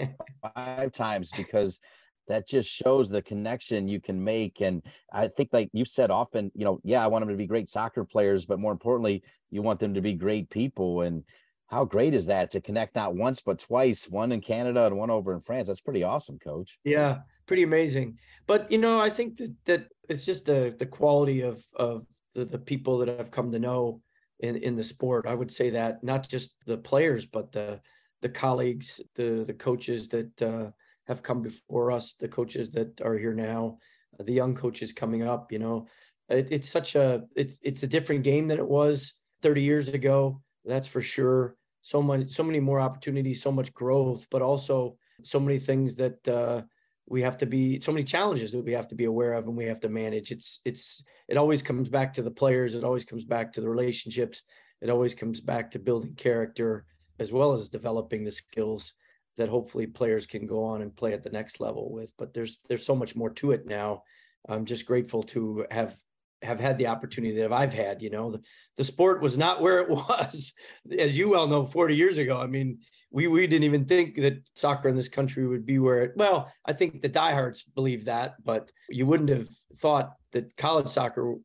[0.55, 1.79] five times because
[2.27, 4.61] that just shows the connection you can make.
[4.61, 7.47] And I think, like you said often, you know, yeah, I want them to be
[7.47, 11.01] great soccer players, but more importantly, you want them to be great people.
[11.01, 11.23] And
[11.73, 15.09] How great is that to connect not once but twice, one in Canada and one
[15.09, 15.67] over in France?
[15.67, 16.77] That's pretty awesome, coach.
[16.83, 18.19] Yeah, pretty amazing.
[18.45, 22.05] But you know, I think that that it's just the the quality of of
[22.35, 24.01] the, the people that I've come to know
[24.39, 25.25] in in the sport.
[25.25, 27.81] I would say that not just the players, but the
[28.21, 30.69] the colleagues, the the coaches that uh,
[31.07, 33.79] have come before us, the coaches that are here now,
[34.19, 35.51] the young coaches coming up.
[35.51, 35.87] You know,
[36.29, 40.39] it, it's such a it's it's a different game than it was 30 years ago.
[40.65, 41.55] That's for sure.
[41.83, 46.27] So many so many more opportunities, so much growth, but also so many things that
[46.27, 46.63] uh,
[47.07, 49.55] we have to be so many challenges that we have to be aware of and
[49.55, 50.31] we have to manage.
[50.31, 52.73] It's it's it always comes back to the players.
[52.73, 54.41] It always comes back to the relationships.
[54.81, 56.85] It always comes back to building character
[57.19, 58.93] as well as developing the skills
[59.37, 62.13] that hopefully players can go on and play at the next level with.
[62.17, 64.03] But there's there's so much more to it now.
[64.47, 65.95] I'm just grateful to have
[66.43, 68.01] have had the opportunity that I've had.
[68.01, 68.41] You know, the,
[68.77, 70.53] the sport was not where it was,
[70.97, 72.39] as you well know, 40 years ago.
[72.39, 72.79] I mean,
[73.11, 76.13] we we didn't even think that soccer in this country would be where it.
[76.15, 81.35] Well, I think the diehards believe that, but you wouldn't have thought that college soccer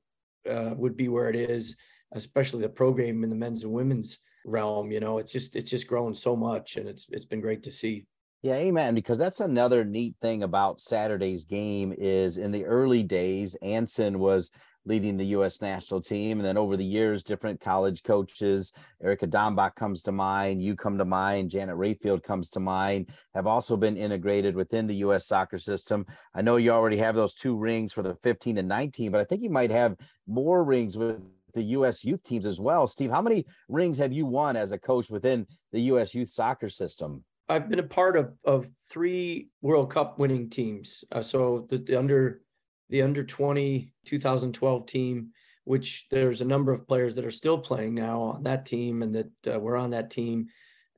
[0.48, 1.76] uh, would be where it is,
[2.12, 4.90] especially the program in the men's and women's realm.
[4.90, 7.70] You know, it's just it's just grown so much, and it's it's been great to
[7.70, 8.06] see.
[8.42, 8.94] Yeah, amen.
[8.94, 14.52] Because that's another neat thing about Saturday's game is in the early days, Anson was
[14.88, 15.60] leading the U.S.
[15.60, 16.38] national team.
[16.38, 18.72] And then over the years, different college coaches,
[19.02, 23.46] Erica Dambach comes to mind, you come to mind, Janet Rayfield comes to mind, have
[23.46, 25.26] also been integrated within the U.S.
[25.26, 26.06] soccer system.
[26.34, 29.24] I know you already have those two rings for the 15 and 19, but I
[29.24, 29.96] think you might have
[30.26, 31.20] more rings with
[31.54, 32.04] the U.S.
[32.04, 32.86] youth teams as well.
[32.86, 36.14] Steve, how many rings have you won as a coach within the U.S.
[36.14, 37.24] youth soccer system?
[37.50, 41.04] I've been a part of, of three World Cup winning teams.
[41.10, 42.42] Uh, so the, the under
[42.90, 45.30] the under 20 2012 team,
[45.64, 49.14] which there's a number of players that are still playing now on that team and
[49.14, 50.46] that uh, were on that team,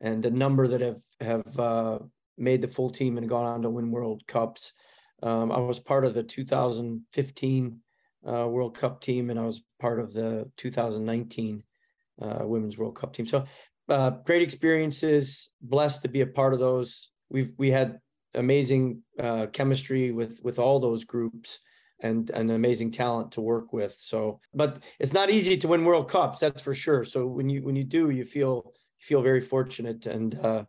[0.00, 1.98] and a number that have have uh,
[2.38, 4.72] made the full team and gone on to win World Cups.
[5.22, 7.80] Um, I was part of the 2015
[8.26, 11.62] uh, World Cup team, and I was part of the 2019
[12.22, 13.26] uh, Women's World Cup team.
[13.26, 13.44] So
[13.88, 15.50] uh, great experiences.
[15.60, 17.10] Blessed to be a part of those.
[17.28, 17.98] We've we had
[18.34, 21.58] amazing uh, chemistry with with all those groups
[22.02, 23.94] and an amazing talent to work with.
[23.94, 27.04] So, but it's not easy to win World Cups, that's for sure.
[27.04, 30.64] So when you when you do, you feel you feel very fortunate, and uh,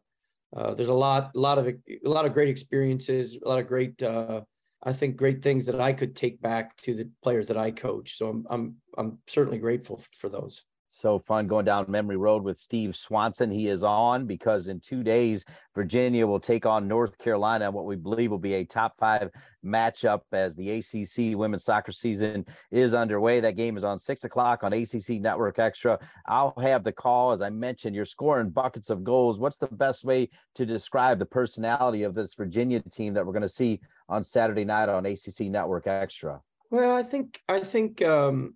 [0.56, 3.68] uh, there's a lot a lot of a lot of great experiences, a lot of
[3.68, 4.42] great uh,
[4.84, 8.18] I think great things that I could take back to the players that I coach.
[8.18, 10.64] So I'm I'm I'm certainly grateful for those
[10.94, 13.50] so fun going down memory road with Steve Swanson.
[13.50, 17.96] He is on because in two days, Virginia will take on North Carolina, what we
[17.96, 19.30] believe will be a top five
[19.66, 23.40] matchup as the ACC women's soccer season is underway.
[23.40, 25.98] That game is on six o'clock on ACC Network Extra.
[26.28, 27.32] I'll have the call.
[27.32, 29.40] As I mentioned, you're scoring buckets of goals.
[29.40, 33.42] What's the best way to describe the personality of this Virginia team that we're going
[33.44, 36.42] to see on Saturday night on ACC Network Extra?
[36.70, 38.56] Well, I think I think um,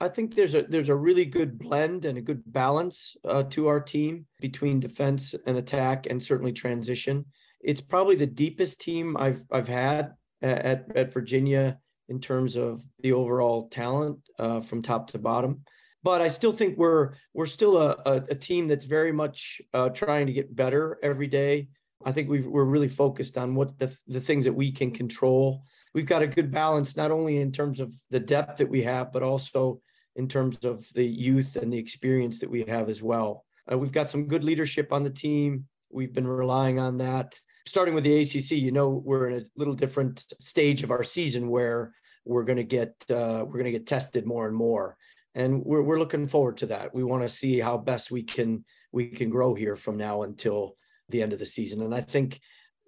[0.00, 3.68] I think there's a there's a really good blend and a good balance uh, to
[3.68, 7.24] our team between defense and attack, and certainly transition.
[7.60, 11.78] It's probably the deepest team I've I've had at at Virginia
[12.08, 15.62] in terms of the overall talent uh, from top to bottom.
[16.02, 19.88] But I still think we're we're still a, a, a team that's very much uh,
[19.88, 21.68] trying to get better every day.
[22.04, 25.64] I think we are really focused on what the, the things that we can control.
[25.94, 29.12] We've got a good balance, not only in terms of the depth that we have,
[29.12, 29.80] but also
[30.16, 33.44] in terms of the youth and the experience that we have as well.
[33.70, 35.66] Uh, we've got some good leadership on the team.
[35.90, 37.38] We've been relying on that.
[37.66, 41.48] Starting with the ACC, you know, we're in a little different stage of our season
[41.48, 41.92] where
[42.24, 44.96] we're going to get uh, we're going to get tested more and more,
[45.34, 46.94] and we're we're looking forward to that.
[46.94, 50.76] We want to see how best we can we can grow here from now until
[51.08, 51.82] the end of the season.
[51.82, 52.40] And I think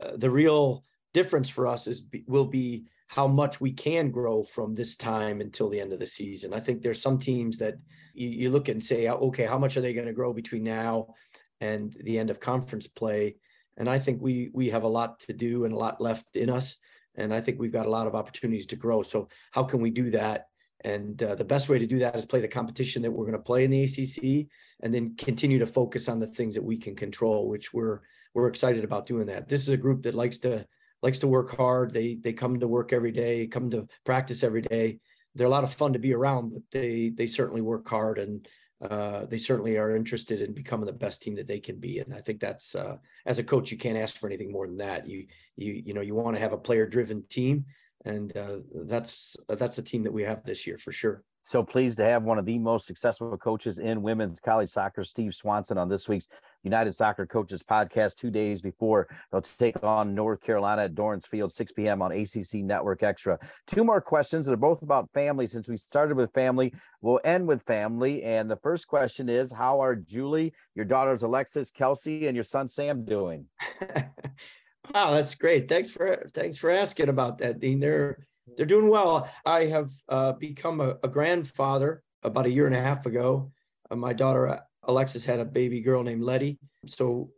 [0.02, 4.74] uh, the real difference for us is will be how much we can grow from
[4.74, 6.52] this time until the end of the season.
[6.52, 7.76] I think there's some teams that
[8.14, 11.14] you, you look and say, okay, how much are they going to grow between now
[11.60, 13.36] and the end of conference play?
[13.76, 16.50] And I think we we have a lot to do and a lot left in
[16.50, 16.76] us.
[17.14, 19.02] And I think we've got a lot of opportunities to grow.
[19.02, 20.46] So how can we do that?
[20.84, 23.32] And uh, the best way to do that is play the competition that we're going
[23.32, 24.46] to play in the ACC,
[24.82, 28.00] and then continue to focus on the things that we can control, which we're
[28.34, 29.48] we're excited about doing that.
[29.48, 30.66] This is a group that likes to
[31.02, 31.92] likes to work hard.
[31.92, 34.98] They they come to work every day, come to practice every day.
[35.34, 38.46] They're a lot of fun to be around, but they they certainly work hard and
[38.82, 41.98] uh, they certainly are interested in becoming the best team that they can be.
[41.98, 44.76] And I think that's uh, as a coach, you can't ask for anything more than
[44.78, 45.08] that.
[45.08, 47.64] You you you know you want to have a player driven team,
[48.04, 51.22] and uh, that's that's a team that we have this year for sure.
[51.46, 55.32] So pleased to have one of the most successful coaches in women's college soccer, Steve
[55.32, 56.26] Swanson, on this week's
[56.64, 58.16] United Soccer Coaches podcast.
[58.16, 62.02] Two days before they'll take on North Carolina at Dorrance Field, 6 p.m.
[62.02, 63.38] on ACC Network Extra.
[63.68, 64.46] Two more questions.
[64.46, 65.46] They're both about family.
[65.46, 68.24] Since we started with family, we'll end with family.
[68.24, 72.66] And the first question is How are Julie, your daughters Alexis, Kelsey, and your son
[72.66, 73.46] Sam doing?
[74.92, 75.68] wow, that's great.
[75.68, 77.78] Thanks for thanks for asking about that, Dean.
[77.78, 79.28] They're they're doing well.
[79.44, 83.50] I have uh, become a, a, grandfather about a year and a half ago.
[83.90, 86.58] Uh, my daughter uh, Alexis had a baby girl named Letty.
[86.86, 87.30] So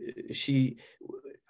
[0.00, 0.76] uh, she,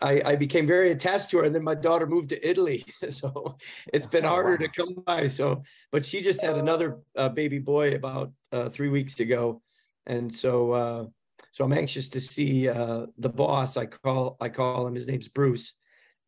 [0.01, 2.85] I, I, became very attached to her, and then my daughter moved to Italy.
[3.11, 3.57] so
[3.93, 5.27] it's been oh, harder to come by.
[5.27, 9.63] So, but she just had another uh, baby boy about uh, three weeks ago,
[10.07, 11.13] and so
[11.51, 13.77] so I'm anxious to see the boss.
[13.77, 14.95] I call I call him.
[14.95, 15.75] His name's Bruce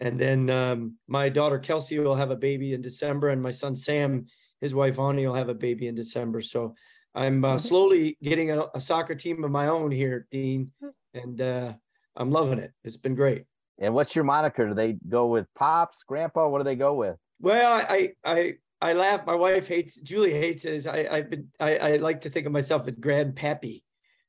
[0.01, 3.77] and then um, my daughter Kelsey will have a baby in December, and my son
[3.77, 4.27] Sam,
[4.61, 6.41] his wife Ani, will have a baby in December.
[6.41, 6.75] So
[7.15, 10.73] I'm uh, slowly getting a, a, soccer team of my own here, Dean,
[11.13, 11.73] and uh,
[12.17, 12.73] I'm loving it.
[12.83, 13.45] It's been great.
[13.79, 14.69] And what's your moniker?
[14.69, 16.49] Do they go with pops, grandpa?
[16.49, 17.17] What do they go with?
[17.41, 19.27] Well, I I I laugh.
[19.27, 20.01] My wife hates.
[20.01, 20.87] Julie hates it.
[20.87, 21.49] I I've been.
[21.59, 23.83] I, I like to think of myself as grandpappy.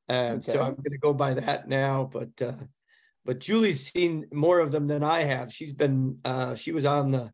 [0.07, 0.51] Uh, okay.
[0.51, 2.09] So I'm going to go by that now.
[2.11, 2.53] But uh,
[3.25, 5.51] but Julie's seen more of them than I have.
[5.51, 7.31] She's been uh, she was on the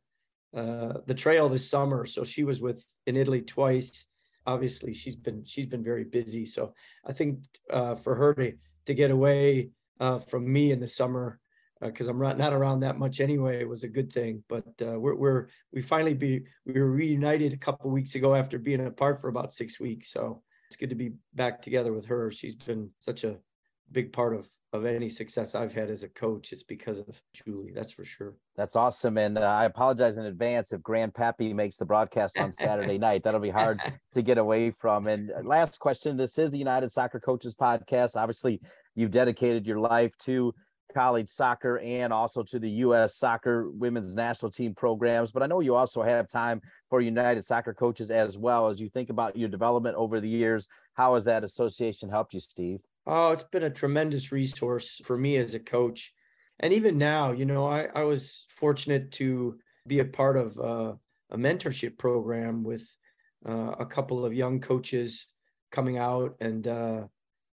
[0.55, 4.05] uh, the trail this summer, so she was with in Italy twice.
[4.47, 6.45] Obviously, she's been she's been very busy.
[6.45, 6.73] So
[7.05, 8.53] I think uh, for her to
[8.85, 11.39] to get away uh, from me in the summer
[11.81, 14.43] because uh, I'm not, around that much anyway was a good thing.
[14.47, 18.57] But uh, we're we're we finally be we were reunited a couple weeks ago after
[18.57, 20.11] being apart for about six weeks.
[20.11, 22.31] So it's good to be back together with her.
[22.31, 23.37] She's been such a
[23.91, 27.73] big part of of any success I've had as a coach, it's because of Julie.
[27.75, 28.35] That's for sure.
[28.55, 32.97] That's awesome, and uh, I apologize in advance if Grandpappy makes the broadcast on Saturday
[32.97, 33.23] night.
[33.23, 33.81] That'll be hard
[34.13, 35.07] to get away from.
[35.07, 38.15] And uh, last question: This is the United Soccer Coaches Podcast.
[38.15, 38.61] Obviously,
[38.95, 40.53] you've dedicated your life to
[40.93, 43.15] college soccer and also to the U.S.
[43.15, 45.31] soccer women's national team programs.
[45.31, 48.67] But I know you also have time for United Soccer Coaches as well.
[48.69, 52.39] As you think about your development over the years, how has that association helped you,
[52.39, 52.79] Steve?
[53.07, 56.13] Oh, it's been a tremendous resource for me as a coach.
[56.59, 60.93] And even now, you know, I, I was fortunate to be a part of uh,
[61.31, 62.87] a mentorship program with
[63.47, 65.25] uh, a couple of young coaches
[65.71, 67.01] coming out and uh,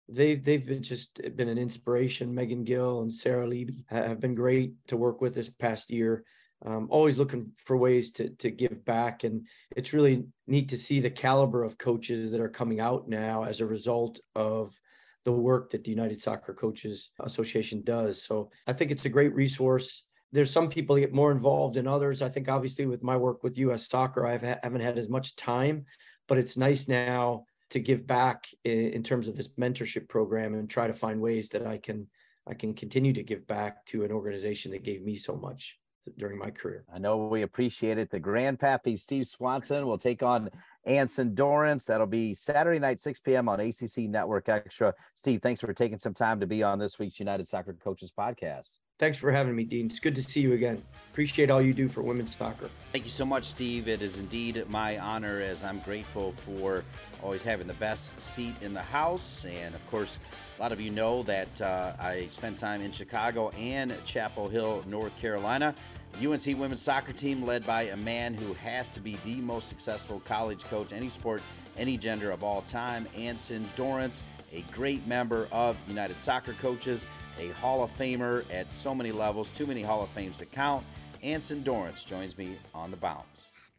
[0.09, 2.35] they've they've been just been an inspiration.
[2.35, 6.25] Megan Gill and Sarah Levy have been great to work with this past year.
[6.65, 11.01] Um, always looking for ways to to give back, and it's really neat to see
[11.01, 14.79] the caliber of coaches that are coming out now as a result of
[15.25, 18.23] the work that the United Soccer Coaches Association does.
[18.23, 20.03] So I think it's a great resource.
[20.33, 22.23] There's some people get more involved than others.
[22.23, 23.89] I think obviously with my work with U.S.
[23.89, 25.87] Soccer, I haven't had as much time,
[26.29, 30.69] but it's nice now to give back in, in terms of this mentorship program and
[30.69, 32.07] try to find ways that I can
[32.47, 35.79] I can continue to give back to an organization that gave me so much
[36.19, 36.85] during my career.
[36.93, 38.11] I know we appreciate it.
[38.11, 40.51] The grandpappy Steve Swanson will take on
[40.87, 41.87] Anson Dorrance.
[41.87, 43.49] That'll be Saturday night, 6 p.m.
[43.49, 44.95] on ACC Network Extra.
[45.15, 48.79] Steve, thanks for taking some time to be on this week's United Soccer Coaches podcast.
[48.97, 49.87] Thanks for having me, Dean.
[49.87, 50.81] It's good to see you again.
[51.13, 52.71] Appreciate all you do for women's soccer.
[52.93, 53.89] Thank you so much, Steve.
[53.89, 56.85] It is indeed my honor as I'm grateful for
[57.21, 59.47] always having the best seat in the house.
[59.47, 60.21] And of course,
[60.57, 64.85] a lot of you know that uh, I spent time in Chicago and Chapel Hill,
[64.87, 65.75] North Carolina.
[66.23, 70.21] UNC women's soccer team led by a man who has to be the most successful
[70.25, 71.43] college coach, any sport,
[71.77, 74.23] any gender of all time, Anson Dorrance,
[74.53, 77.07] a great member of United Soccer Coaches,
[77.39, 80.85] a Hall of Famer at so many levels, too many Hall of Fames to count.
[81.23, 83.71] Anson Dorrance joins me on the bounce.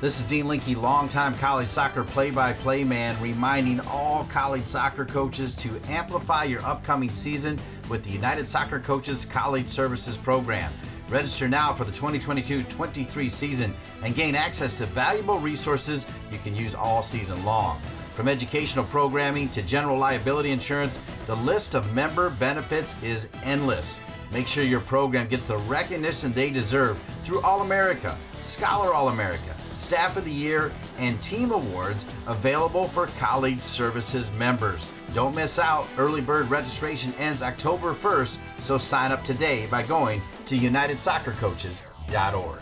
[0.00, 5.04] This is Dean Linke, longtime college soccer play by play man, reminding all college soccer
[5.04, 7.58] coaches to amplify your upcoming season
[7.90, 10.72] with the United Soccer Coaches College Services Program.
[11.08, 16.54] Register now for the 2022 23 season and gain access to valuable resources you can
[16.54, 17.80] use all season long.
[18.14, 23.98] From educational programming to general liability insurance, the list of member benefits is endless.
[24.32, 29.54] Make sure your program gets the recognition they deserve through All America, Scholar All America,
[29.74, 34.90] Staff of the Year, and Team Awards available for college services members.
[35.14, 35.86] Don't miss out.
[35.96, 42.60] Early bird registration ends October 1st, so sign up today by going to UnitedSoccerCoaches.org.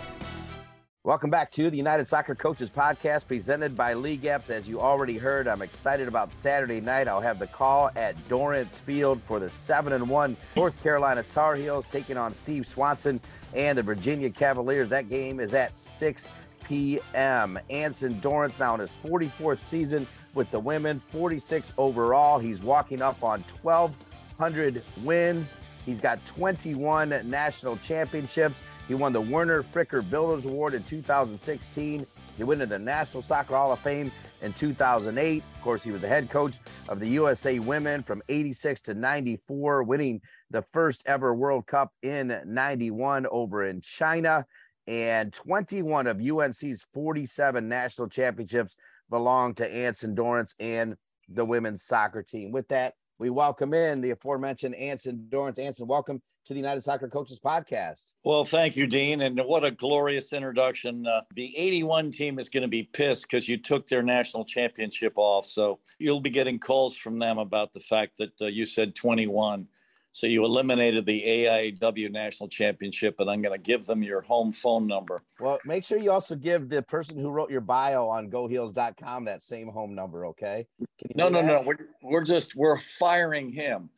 [1.07, 4.51] Welcome back to the United Soccer Coaches Podcast presented by LeagueApps.
[4.51, 7.07] As you already heard, I'm excited about Saturday night.
[7.07, 11.55] I'll have the call at Dorrance Field for the 7 and 1 North Carolina Tar
[11.55, 13.21] Heels taking on Steve Swanson
[13.55, 14.89] and the Virginia Cavaliers.
[14.89, 16.27] That game is at 6
[16.65, 17.57] p.m.
[17.71, 22.41] Anson Dorrance now in his 44th season with the women, 46 overall.
[22.41, 25.53] He's walking up on 1,200 wins.
[25.85, 28.59] He's got 21 national championships.
[28.89, 32.07] He won the Werner Fricker Builders Award in 2016.
[32.37, 34.13] He went into the National Soccer Hall of Fame
[34.43, 35.43] in 2008.
[35.43, 36.55] Of course, he was the head coach
[36.89, 40.21] of the USA Women from 86 to 94, winning
[40.51, 44.47] the first ever World Cup in 91 over in China.
[44.87, 48.77] And 21 of UNC's 47 national championships
[49.11, 50.95] belong to Anson Dorrance and
[51.29, 52.53] the women's soccer team.
[52.53, 55.59] With that, we welcome in the aforementioned Anson Dorrance.
[55.59, 58.05] Anson, welcome to the United Soccer Coaches Podcast.
[58.25, 59.21] Well, thank you, Dean.
[59.21, 61.07] And what a glorious introduction.
[61.07, 65.15] Uh, the 81 team is going to be pissed because you took their national championship
[65.17, 65.47] off.
[65.47, 69.67] So you'll be getting calls from them about the fact that uh, you said 21.
[70.13, 74.51] So you eliminated the AIAW national championship, and I'm going to give them your home
[74.51, 75.21] phone number.
[75.41, 79.43] Well, make sure you also give the person who wrote your bio on GoHeels.com that
[79.43, 80.69] same home number, okay?
[81.15, 81.47] No, no, that?
[81.47, 81.61] no.
[81.61, 83.91] We're we're just we're firing him.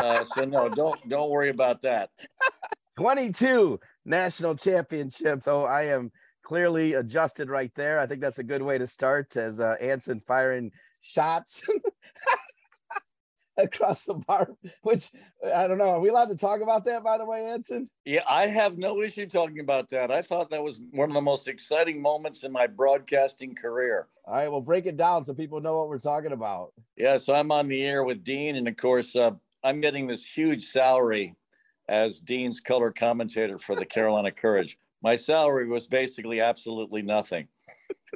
[0.00, 2.10] Uh, so no, don't don't worry about that.
[2.96, 5.48] 22 national championships.
[5.48, 6.12] Oh, I am
[6.44, 7.98] clearly adjusted right there.
[7.98, 10.70] I think that's a good way to start as uh, Anson firing
[11.00, 11.62] shots.
[13.56, 14.50] across the bar,
[14.82, 15.10] which
[15.54, 15.90] I don't know.
[15.90, 17.88] Are we allowed to talk about that, by the way, Anson?
[18.04, 20.10] Yeah, I have no issue talking about that.
[20.10, 24.08] I thought that was one of the most exciting moments in my broadcasting career.
[24.24, 26.72] All right, well, break it down so people know what we're talking about.
[26.96, 29.32] Yeah, so I'm on the air with Dean, and of course, uh,
[29.64, 31.34] I'm getting this huge salary
[31.88, 34.78] as Dean's color commentator for the Carolina Courage.
[35.02, 37.48] My salary was basically absolutely nothing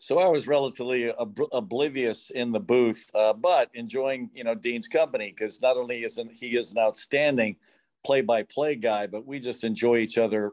[0.00, 4.88] so I was relatively ob- oblivious in the booth, uh, but enjoying you know Dean's
[4.88, 7.56] company because not only isn't he is an outstanding
[8.04, 10.52] play-by-play guy, but we just enjoy each other,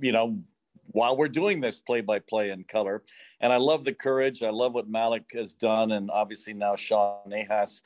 [0.00, 0.38] you know,
[0.86, 3.02] while we're doing this play-by-play in color.
[3.40, 4.44] And I love the courage.
[4.44, 7.82] I love what Malik has done, and obviously now Sean Nahas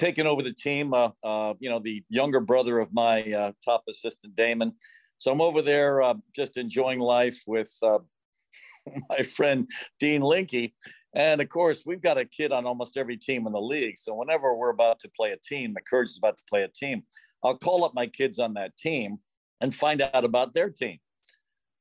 [0.00, 0.94] taken over the team.
[0.94, 4.72] Uh, uh, you know, the younger brother of my uh, top assistant Damon.
[5.18, 7.98] So I'm over there uh, just enjoying life with uh,
[9.10, 9.68] my friend
[10.00, 10.72] Dean Linke.
[11.14, 13.98] And of course, we've got a kid on almost every team in the league.
[13.98, 16.68] So whenever we're about to play a team, the Courage is about to play a
[16.68, 17.02] team,
[17.44, 19.18] I'll call up my kids on that team
[19.60, 20.98] and find out about their team.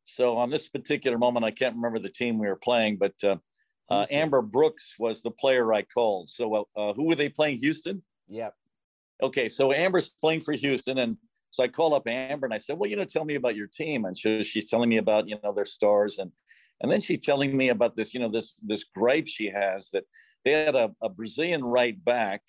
[0.04, 3.38] So on this particular moment, I can't remember the team we were playing, but uh,
[3.90, 6.30] uh, Amber Brooks was the player I called.
[6.30, 7.60] So uh, uh, who were they playing?
[7.60, 8.02] Houston.
[8.30, 8.54] Yep.
[9.22, 11.18] Okay, so Amber's playing for Houston, and
[11.52, 13.68] so I called up Amber and I said, "Well, you know, tell me about your
[13.68, 16.32] team." And she, she's telling me about you know their stars and
[16.82, 20.06] and then she's telling me about this, you know, this this gripe she has that
[20.46, 22.42] they had a, a Brazilian right back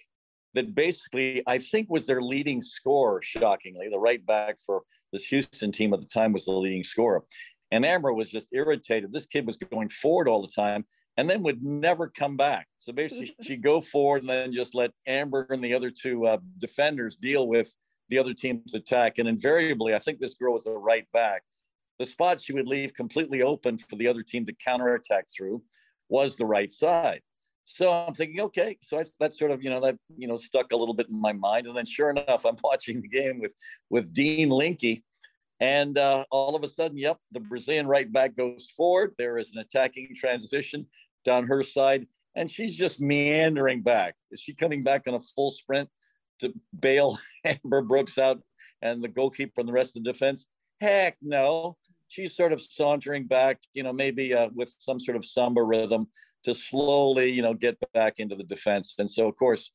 [0.55, 3.89] that basically I think was their leading scorer, shockingly.
[3.91, 7.25] The right back for this Houston team at the time was the leading scorer.
[7.73, 9.13] And Amber was just irritated.
[9.13, 10.85] This kid was going forward all the time
[11.17, 12.67] and then would never come back.
[12.81, 16.39] So basically, she'd go forward and then just let Amber and the other two uh,
[16.59, 17.75] defenders deal with
[18.09, 19.19] the other team's attack.
[19.19, 21.43] And invariably, I think this girl was a right back
[22.01, 25.63] the spot she would leave completely open for the other team to counterattack through
[26.09, 27.21] was the right side.
[27.67, 30.73] So I'm thinking, okay, so I, that sort of, you know, that, you know, stuck
[30.73, 31.67] a little bit in my mind.
[31.67, 33.53] And then sure enough, I'm watching the game with,
[33.91, 35.03] with Dean Linke.
[35.61, 39.13] And uh, all of a sudden, yep, the Brazilian right back goes forward.
[39.19, 40.87] There is an attacking transition
[41.27, 42.07] down her side,
[42.41, 44.15] and she's just meandering back.
[44.33, 45.89] Is she coming back on a full sprint
[46.41, 48.41] to bail Amber Brooks out
[48.83, 50.47] and the goalkeeper and the rest of the defense?
[50.81, 51.77] Heck no
[52.11, 56.09] she's sort of sauntering back, you know, maybe uh, with some sort of samba rhythm
[56.43, 58.95] to slowly, you know, get back into the defense.
[58.99, 59.71] And so, of course,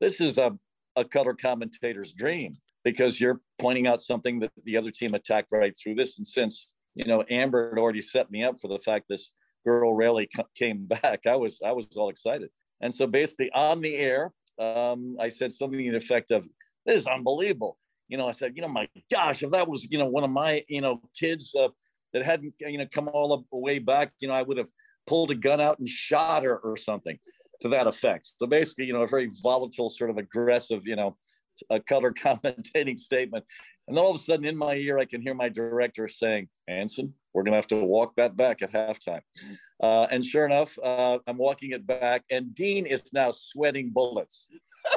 [0.00, 0.52] this is a,
[0.96, 2.54] a color commentator's dream
[2.84, 6.18] because you're pointing out something that the other team attacked right through this.
[6.18, 9.30] And since, you know, Amber had already set me up for the fact this
[9.68, 12.50] girl rarely came back, I was, I was all excited.
[12.80, 16.46] And so basically on the air, um, I said something in effect of,
[16.86, 17.76] this is unbelievable
[18.08, 20.30] you know, I said, you know, my gosh, if that was, you know, one of
[20.30, 21.68] my, you know, kids uh,
[22.12, 24.70] that hadn't, you know, come all the way back, you know, I would have
[25.06, 27.18] pulled a gun out and shot her or something
[27.60, 28.32] to that effect.
[28.38, 31.16] So basically, you know, a very volatile, sort of aggressive, you know,
[31.70, 33.44] a color commentating statement.
[33.86, 36.48] And then all of a sudden in my ear, I can hear my director saying,
[36.66, 39.20] Anson, we're going to have to walk that back at halftime.
[39.82, 44.48] Uh, and sure enough, uh, I'm walking it back, and Dean is now sweating bullets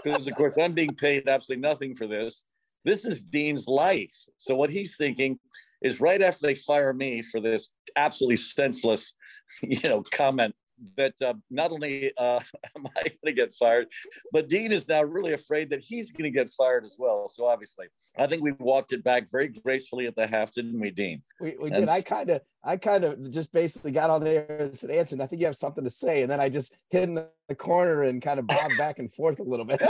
[0.04, 2.44] because, of course, I'm being paid absolutely nothing for this.
[2.84, 4.14] This is Dean's life.
[4.38, 5.40] So what he's thinking
[5.82, 9.14] is right after they fire me for this absolutely senseless,
[9.62, 10.56] you know, comment
[10.98, 12.40] that uh, not only uh,
[12.76, 13.88] am I going to get fired,
[14.32, 17.28] but Dean is now really afraid that he's going to get fired as well.
[17.28, 20.92] So obviously, I think we walked it back very gracefully at the half, didn't we,
[20.92, 21.22] Dean?
[21.40, 21.88] We, we did.
[21.88, 25.28] I kind of, I kind of just basically got on there and said, Anson, I
[25.28, 28.22] think you have something to say, and then I just hid in the corner and
[28.22, 29.82] kind of bobbed back and forth a little bit.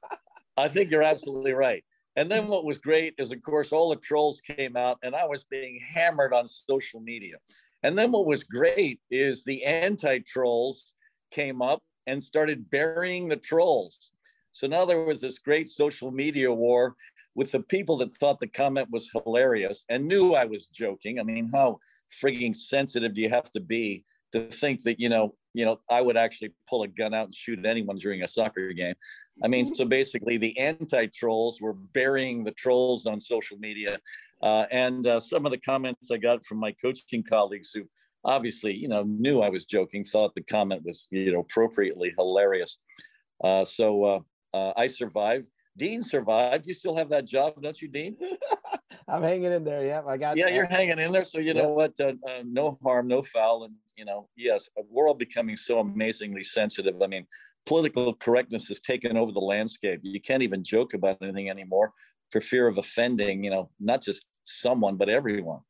[0.56, 1.84] I think you're absolutely right.
[2.16, 5.24] And then what was great is, of course, all the trolls came out, and I
[5.24, 7.36] was being hammered on social media.
[7.82, 10.92] And then what was great is the anti trolls
[11.30, 14.10] came up and started burying the trolls.
[14.52, 16.96] So now there was this great social media war
[17.34, 21.20] with the people that thought the comment was hilarious and knew I was joking.
[21.20, 21.78] I mean, how
[22.22, 26.00] frigging sensitive do you have to be to think that, you know, you know, I
[26.00, 28.94] would actually pull a gun out and shoot anyone during a soccer game.
[29.42, 33.98] I mean, so basically the anti-trolls were burying the trolls on social media.
[34.42, 37.82] Uh, and uh, some of the comments I got from my coaching colleagues who
[38.24, 42.78] obviously, you know, knew I was joking, thought the comment was, you know, appropriately hilarious.
[43.42, 44.20] Uh, so uh,
[44.54, 45.46] uh, I survived.
[45.76, 46.66] Dean survived.
[46.66, 48.16] You still have that job, don't you, Dean?
[49.08, 49.84] I'm hanging in there.
[49.84, 50.36] Yeah, I got.
[50.36, 51.24] Yeah, you're hanging in there.
[51.24, 51.98] So you know what?
[51.98, 56.42] Uh, uh, no harm, no foul, and you know, yes, we're all becoming so amazingly
[56.42, 57.00] sensitive.
[57.02, 57.26] I mean,
[57.66, 60.00] political correctness has taken over the landscape.
[60.02, 61.92] You can't even joke about anything anymore
[62.30, 63.42] for fear of offending.
[63.42, 65.60] You know, not just someone, but everyone.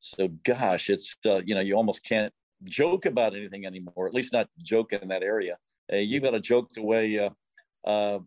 [0.00, 2.32] So, gosh, it's uh, you know, you almost can't
[2.64, 4.06] joke about anything anymore.
[4.06, 5.56] At least not joke in that area.
[5.92, 7.30] Uh, you got to joke the way uh,
[7.88, 8.18] uh,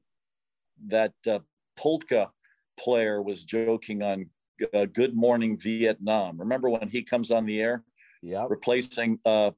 [0.87, 1.39] that uh,
[1.75, 2.31] polka
[2.79, 4.29] player was joking on
[4.73, 6.39] uh, Good Morning Vietnam.
[6.39, 7.83] Remember when he comes on the air,
[8.21, 9.51] yeah, replacing uh,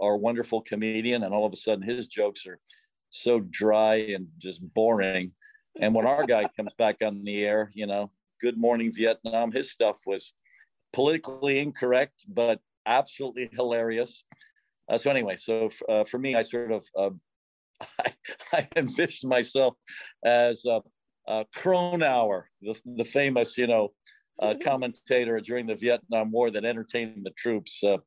[0.00, 2.58] our wonderful comedian, and all of a sudden his jokes are
[3.10, 5.32] so dry and just boring.
[5.80, 8.10] And when our guy comes back on the air, you know,
[8.40, 10.32] Good Morning Vietnam, his stuff was
[10.92, 14.24] politically incorrect, but absolutely hilarious.
[14.88, 17.10] Uh, so anyway, so f- uh, for me, I sort of uh,
[18.00, 18.12] I,
[18.52, 19.74] I envisioned myself
[20.24, 20.80] as uh,
[21.28, 23.92] uh, Cronauer, the, the famous, you know,
[24.40, 27.82] uh, commentator during the Vietnam War that entertained the troops.
[27.84, 27.98] Uh,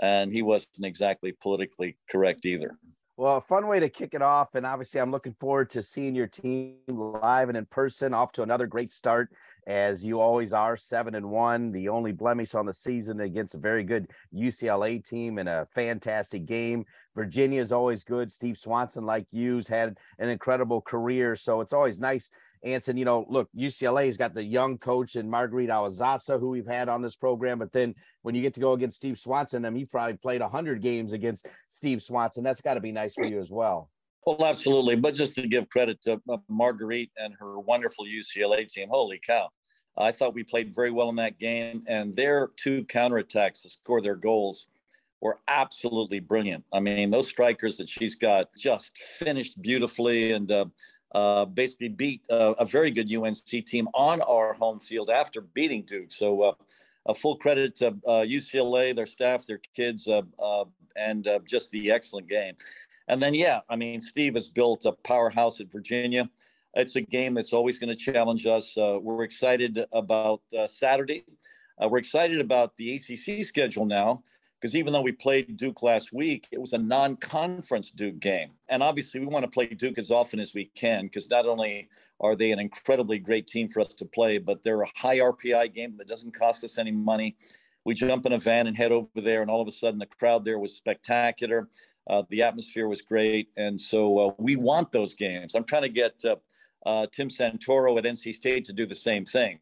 [0.00, 2.78] and he wasn't exactly politically correct either.
[3.18, 4.54] Well, a fun way to kick it off.
[4.54, 8.44] And obviously, I'm looking forward to seeing your team live and in person, off to
[8.44, 9.32] another great start,
[9.66, 13.58] as you always are, seven and one, the only blemish on the season against a
[13.58, 16.84] very good UCLA team in a fantastic game.
[17.16, 18.30] Virginia is always good.
[18.30, 21.34] Steve Swanson, like you's had an incredible career.
[21.34, 22.30] So it's always nice
[22.62, 26.88] Anson, you know, look, UCLA's got the young coach and Marguerite Aozasa, who we've had
[26.88, 27.58] on this program.
[27.58, 30.40] But then when you get to go against Steve Swanson, I mean, you probably played
[30.40, 32.44] 100 games against Steve Swanson.
[32.44, 33.90] That's got to be nice for you as well.
[34.26, 34.96] Well, absolutely.
[34.96, 39.48] But just to give credit to uh, Marguerite and her wonderful UCLA team, holy cow.
[39.96, 44.00] I thought we played very well in that game, and their two counterattacks to score
[44.00, 44.68] their goals
[45.20, 46.64] were absolutely brilliant.
[46.72, 50.66] I mean, those strikers that she's got just finished beautifully, and uh,
[51.12, 55.82] uh, basically beat uh, a very good UNC team on our home field after beating
[55.82, 56.12] Duke.
[56.12, 56.52] So, uh,
[57.06, 60.64] a full credit to UCLA, uh, their staff, their kids, uh,
[60.96, 62.54] and just the excellent game.
[63.08, 66.28] And then, yeah, I mean, Steve has built a powerhouse at Virginia.
[66.74, 68.74] It's a game that's always going to challenge us.
[68.76, 71.24] we're excited about Saturday.
[71.80, 74.22] we're excited about the ACC schedule now
[74.60, 78.50] because even though we played Duke last week, it was a non conference Duke game.
[78.68, 81.88] And obviously, we want to play Duke as often as we can because not only
[82.20, 85.72] are they an incredibly great team for us to play, but they're a high RPI
[85.72, 87.36] game that doesn't cost us any money.
[87.84, 90.06] We jump in a van and head over there, and all of a sudden, the
[90.06, 91.68] crowd there was spectacular.
[92.08, 93.50] Uh, the atmosphere was great.
[93.56, 95.54] And so uh, we want those games.
[95.54, 96.36] I'm trying to get uh,
[96.86, 99.60] uh Tim Santoro at NC State to do the same thing.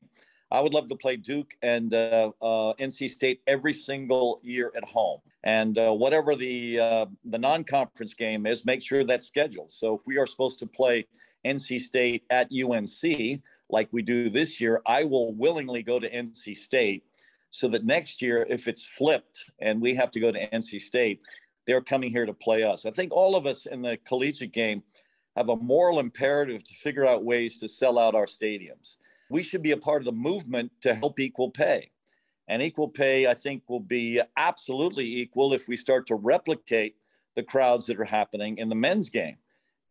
[0.50, 4.84] I would love to play Duke and uh, uh, NC State every single year at
[4.84, 5.20] home.
[5.42, 9.70] And uh, whatever the uh, the non-conference game is, make sure that's scheduled.
[9.70, 11.06] So if we are supposed to play
[11.44, 16.56] NC State at UNC like we do this year, I will willingly go to NC
[16.56, 17.04] State
[17.50, 21.20] so that next year, if it's flipped and we have to go to NC State,
[21.66, 22.86] they're coming here to play us.
[22.86, 24.82] I think all of us in the collegiate game
[25.36, 28.96] have a moral imperative to figure out ways to sell out our stadiums
[29.30, 31.90] we should be a part of the movement to help equal pay.
[32.48, 36.96] And equal pay, I think, will be absolutely equal if we start to replicate
[37.34, 39.36] the crowds that are happening in the men's game.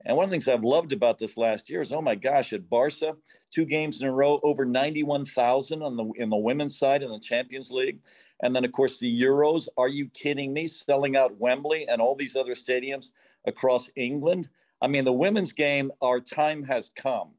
[0.06, 2.54] And one of the things I've loved about this last year is, oh my gosh,
[2.54, 3.16] at Barca,
[3.52, 7.20] two games in a row, over 91,000 on the in the women's side in the
[7.20, 8.00] Champions League.
[8.42, 9.68] And then, of course, the Euros.
[9.78, 10.68] Are you kidding me?
[10.68, 13.14] Selling out Wembley and all these other stadiums
[13.48, 14.50] across England.
[14.82, 17.32] I mean, the women's game, our time has come.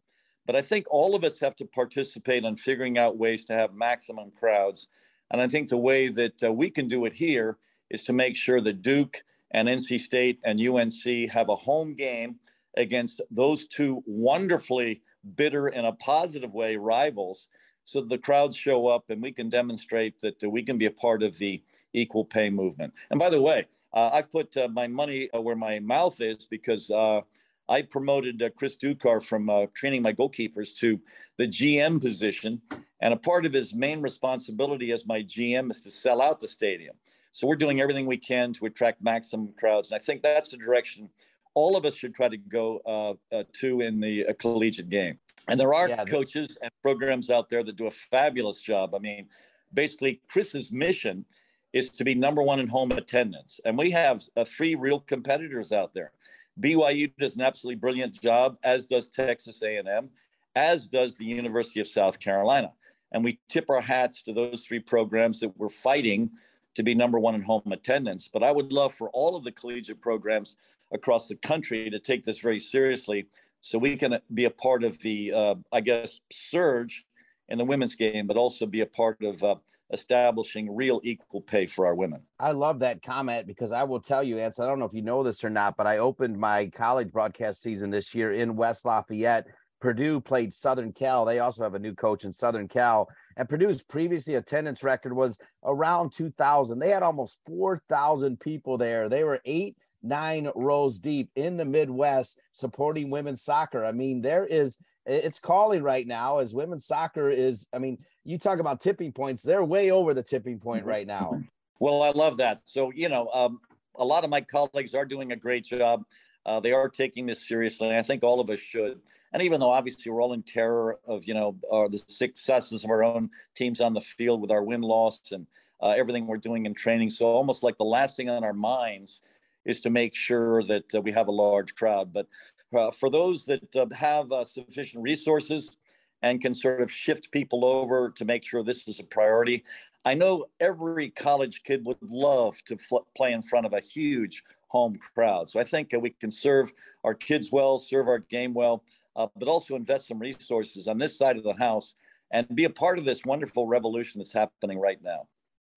[0.47, 3.74] But I think all of us have to participate in figuring out ways to have
[3.74, 4.88] maximum crowds.
[5.30, 7.59] And I think the way that uh, we can do it here
[7.90, 12.36] is to make sure that Duke and NC State and UNC have a home game
[12.76, 15.03] against those two wonderfully
[15.34, 17.49] bitter in a positive way rivals
[17.86, 20.90] so the crowds show up and we can demonstrate that uh, we can be a
[20.90, 22.92] part of the equal pay movement.
[23.11, 26.47] And by the way, uh, I've put uh, my money uh, where my mouth is
[26.51, 27.20] because uh,
[27.68, 31.00] I promoted uh, Chris Ducar from training my goalkeepers to
[31.36, 32.60] the GM position.
[33.00, 36.48] And a part of his main responsibility as my GM is to sell out the
[36.48, 36.96] stadium.
[37.30, 39.90] So we're doing everything we can to attract maximum crowds.
[39.90, 41.10] And I think that's the direction
[41.56, 45.18] all of us should try to go uh, uh, to in the uh, collegiate game.
[45.48, 48.94] And there are yeah, coaches and programs out there that do a fabulous job.
[48.94, 49.26] I mean,
[49.72, 51.24] basically, Chris's mission
[51.72, 55.72] is to be number one in home attendance, and we have uh, three real competitors
[55.72, 56.12] out there.
[56.61, 60.09] BYU does an absolutely brilliant job, as does Texas A&M,
[60.54, 62.72] as does the University of South Carolina.
[63.12, 66.30] And we tip our hats to those three programs that we're fighting
[66.74, 68.28] to be number one in home attendance.
[68.28, 70.57] But I would love for all of the collegiate programs
[70.92, 73.26] across the country to take this very seriously
[73.61, 77.04] so we can be a part of the, uh, I guess, surge
[77.48, 79.57] in the women's game, but also be a part of uh,
[79.93, 82.20] establishing real equal pay for our women.
[82.39, 85.03] I love that comment because I will tell you, Ants, I don't know if you
[85.03, 88.84] know this or not, but I opened my college broadcast season this year in West
[88.84, 89.47] Lafayette.
[89.80, 91.24] Purdue played Southern Cal.
[91.24, 93.09] They also have a new coach in Southern Cal.
[93.37, 96.78] And Purdue's previously attendance record was around 2,000.
[96.78, 99.09] They had almost 4,000 people there.
[99.09, 99.76] They were eight
[100.07, 103.84] nine rows deep in the Midwest supporting women's soccer.
[103.84, 107.66] I mean, there is it's calling right now as women's soccer is.
[107.72, 110.90] I mean, you talk about tipping points; they're way over the tipping point mm-hmm.
[110.90, 111.40] right now.
[111.78, 112.61] Well, I love that.
[112.64, 113.61] So you know, um,
[113.94, 116.04] a lot of my colleagues are doing a great job.
[116.44, 117.94] Uh, they are taking this seriously.
[117.94, 119.00] I think all of us should.
[119.32, 122.90] And even though obviously we're all in terror of you know our, the successes of
[122.90, 125.46] our own teams on the field with our win loss and
[125.80, 129.20] uh, everything we're doing in training, so almost like the last thing on our minds
[129.66, 132.12] is to make sure that uh, we have a large crowd.
[132.12, 132.28] But
[132.74, 135.76] uh, for those that uh, have uh, sufficient resources
[136.22, 139.64] and can sort of shift people over to make sure this is a priority,
[140.04, 144.42] I know every college kid would love to fl- play in front of a huge
[144.68, 145.48] home crowd.
[145.48, 146.72] So I think we can serve
[147.04, 151.16] our kids well, serve our game well, uh, but also invest some resources on this
[151.16, 151.94] side of the house
[152.30, 155.26] and be a part of this wonderful revolution that's happening right now.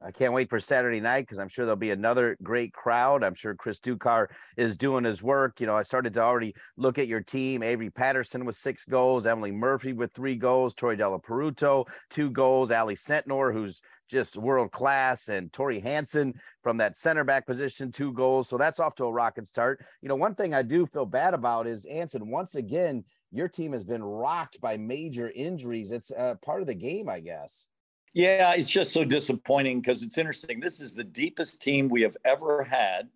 [0.01, 3.21] I can't wait for Saturday night because I'm sure there'll be another great crowd.
[3.21, 5.59] I'm sure Chris Ducar is doing his work.
[5.59, 7.61] You know, I started to already look at your team.
[7.61, 12.71] Avery Patterson with six goals, Emily Murphy with three goals, Tori Della Peruto, two goals,
[12.71, 16.33] Ally Sentnor, who's just world class, and Tori Hansen
[16.63, 18.47] from that center back position, two goals.
[18.47, 19.85] So that's off to a rocket start.
[20.01, 23.73] You know, one thing I do feel bad about is Anson, once again, your team
[23.73, 25.91] has been rocked by major injuries.
[25.91, 27.67] It's uh, part of the game, I guess.
[28.14, 30.60] Yeah, it's just so disappointing because it's interesting.
[30.60, 33.10] This is the deepest team we have ever had.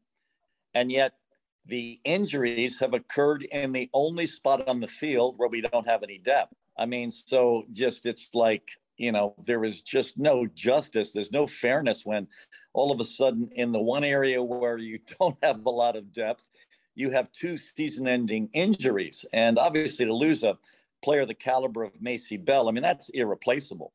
[0.73, 1.13] And yet
[1.65, 6.03] the injuries have occurred in the only spot on the field where we don't have
[6.03, 6.53] any depth.
[6.77, 8.67] I mean, so just it's like,
[8.97, 11.11] you know, there is just no justice.
[11.13, 12.27] There's no fairness when
[12.73, 16.11] all of a sudden, in the one area where you don't have a lot of
[16.11, 16.49] depth,
[16.95, 19.25] you have two season ending injuries.
[19.33, 20.57] And obviously, to lose a
[21.03, 23.93] player the caliber of Maycee Bell, I mean, that's irreplaceable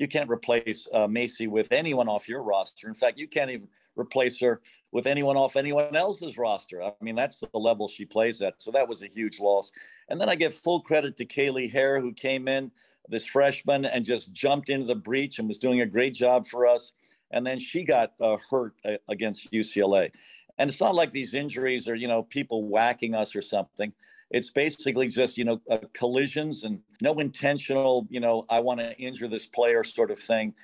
[0.00, 2.88] you can't replace uh, Maycee with anyone off your roster.
[2.88, 6.82] In fact, you can't even replace her with anyone off anyone else's roster.
[6.82, 8.62] I mean, that's the level she plays at.
[8.62, 9.70] So that was a huge loss.
[10.08, 12.70] And then I give full credit to Kaylee Hare, who came in,
[13.10, 16.66] this freshman, and just jumped into the breach and was doing a great job for
[16.66, 16.92] us.
[17.30, 20.12] And then she got uh, hurt uh, against UCLA.
[20.56, 23.92] And it's not like these injuries are, you know, people whacking us or something.
[24.30, 28.96] It's basically just, you know, uh, collisions and no intentional, you know, I want to
[28.96, 30.54] injure this player sort of thing.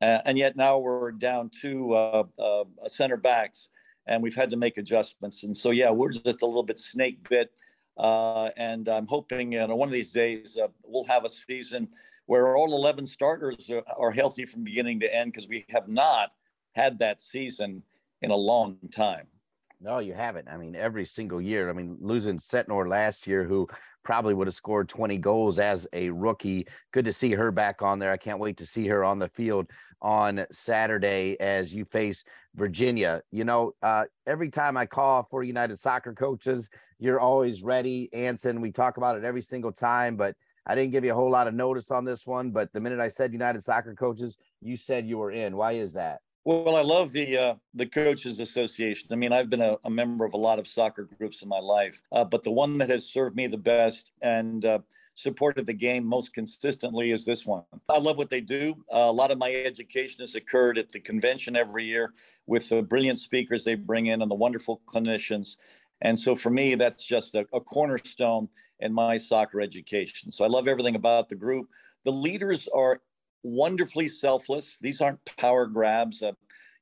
[0.00, 3.68] Uh, and yet now we're down to uh, uh, center backs
[4.06, 5.42] and we've had to make adjustments.
[5.42, 7.50] And so, yeah, we're just a little bit snake bit.
[7.96, 11.88] Uh, and I'm hoping, you know, one of these days uh, we'll have a season
[12.26, 16.32] where all 11 starters are, are healthy from beginning to end because we have not
[16.74, 17.82] had that season
[18.22, 19.26] in a long time.
[19.80, 20.48] No, you haven't.
[20.48, 21.68] I mean, every single year.
[21.68, 23.68] I mean, losing Sentnor last year, who
[24.04, 26.66] probably would have scored 20 goals as a rookie.
[26.92, 28.10] Good to see her back on there.
[28.10, 29.70] I can't wait to see her on the field
[30.00, 32.24] on Saturday as you face
[32.54, 33.20] Virginia.
[33.30, 38.08] You know, uh, every time I call for United Soccer coaches, you're always ready.
[38.14, 41.30] Anson, we talk about it every single time, but I didn't give you a whole
[41.30, 42.50] lot of notice on this one.
[42.50, 45.54] But the minute I said United Soccer coaches, you said you were in.
[45.54, 46.20] Why is that?
[46.46, 49.08] Well, I love the uh, the coaches association.
[49.10, 51.58] I mean, I've been a, a, member of a lot of soccer groups in my
[51.58, 54.78] life, uh, but the one that has served me the best and uh,
[55.16, 57.64] supported the game most consistently is this one.
[57.88, 58.76] I love what they do.
[58.94, 62.12] Uh, a lot of my education has occurred at the convention every year
[62.46, 65.56] with the brilliant speakers they bring in and the wonderful clinicians.
[66.00, 70.30] And so for me, that's just a, a cornerstone in my soccer education.
[70.30, 71.70] So I love everything about the group.
[72.04, 73.00] The leaders are
[73.46, 74.76] wonderfully selfless.
[74.80, 76.22] These aren't power grabs.
[76.22, 76.32] Uh,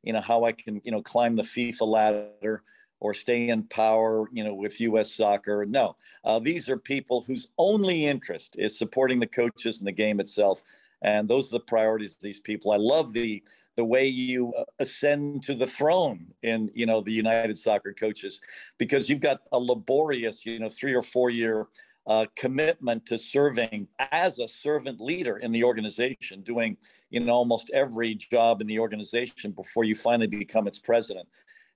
[0.02, 2.62] you know how I can you know climb the FIFA ladder
[3.00, 5.12] or stay in power, you know, with U.S.
[5.12, 5.66] soccer.
[5.66, 10.20] No, uh, these are people whose only interest is supporting the coaches and the game
[10.20, 10.62] itself,
[11.02, 12.72] and those are the priorities of these people.
[12.72, 13.42] I love the
[13.76, 18.40] the way you uh, ascend to the throne in you know the United Soccer Coaches,
[18.78, 21.66] because you've got a laborious, you know, three or four year
[22.06, 26.76] uh, commitment to serving as a servant leader in the organization, doing
[27.10, 31.28] you know almost every job in the organization before you finally become its president.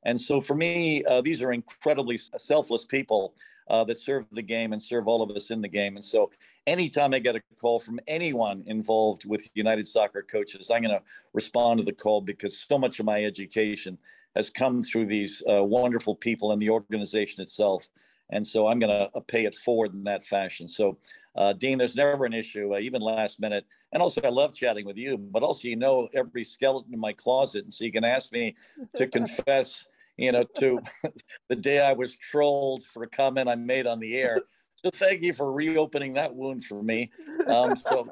[0.05, 3.35] And so for me, uh, these are incredibly selfless people
[3.69, 5.97] uh, that serve the game and serve all of us in the game.
[5.97, 6.31] And so
[6.67, 11.03] anytime I get a call from anyone involved with United Soccer Coaches, I'm going to
[11.33, 13.99] respond to the call because so much of my education
[14.37, 17.89] has come through these uh, wonderful people and the organization itself.
[18.31, 20.69] And so I'm going to uh, pay it forward in that fashion.
[20.69, 20.99] So,
[21.37, 23.65] uh, Dean, there's never an issue, uh, even last minute.
[23.93, 27.13] And also, I love chatting with you, but also, you know, every skeleton in my
[27.13, 27.65] closet.
[27.65, 28.57] And so you can ask me
[28.97, 30.81] to confess, you know, to
[31.49, 34.43] the day I was trolled for a comment I made on the air.
[34.85, 37.11] So thank you for reopening that wound for me.
[37.49, 38.09] Um, so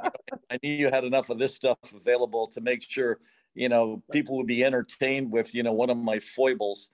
[0.51, 3.21] I knew you had enough of this stuff available to make sure,
[3.55, 6.89] you know, people would be entertained with, you know, one of my foibles.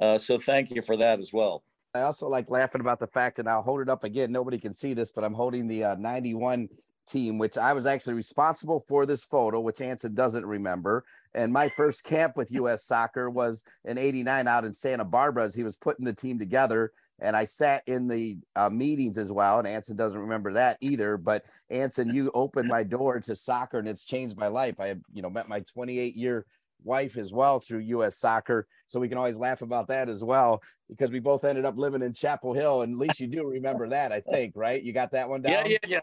[0.00, 1.62] Uh, so thank you for that as well.
[1.98, 4.30] I also like laughing about the fact, and I'll hold it up again.
[4.30, 6.68] Nobody can see this, but I'm holding the uh, 91
[7.08, 11.04] team, which I was actually responsible for this photo, which Anson doesn't remember.
[11.34, 12.84] And my first camp with U.S.
[12.84, 16.92] Soccer was in '89 out in Santa Barbara as he was putting the team together.
[17.20, 19.58] And I sat in the uh, meetings as well.
[19.58, 21.16] And Anson doesn't remember that either.
[21.16, 24.78] But Anson, you opened my door to soccer, and it's changed my life.
[24.78, 26.46] I have, you know, met my 28 year
[26.84, 28.16] wife as well through U.S.
[28.16, 31.76] Soccer, so we can always laugh about that as well because we both ended up
[31.76, 34.82] living in Chapel Hill, and at least you do remember that, I think, right?
[34.82, 35.52] You got that one down.
[35.52, 36.00] Yeah, yeah, yeah.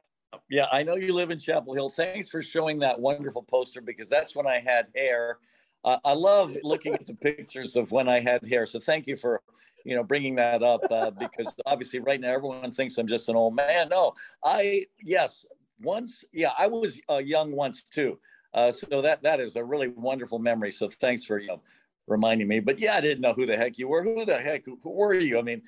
[0.49, 1.89] Yeah, I know you live in Chapel Hill.
[1.89, 5.37] Thanks for showing that wonderful poster because that's when I had hair.
[5.83, 8.65] Uh, I love looking at the pictures of when I had hair.
[8.65, 9.41] So thank you for
[9.85, 13.35] you know bringing that up uh, because obviously right now everyone thinks I'm just an
[13.35, 13.89] old man.
[13.89, 14.13] No,
[14.43, 15.45] I yes
[15.79, 18.19] once yeah I was uh, young once too.
[18.55, 20.71] Uh, so that that is a really wonderful memory.
[20.71, 21.61] So thanks for you know
[22.07, 22.61] reminding me.
[22.61, 24.01] But yeah, I didn't know who the heck you were.
[24.03, 25.37] Who the heck who, who were you?
[25.37, 25.61] I mean,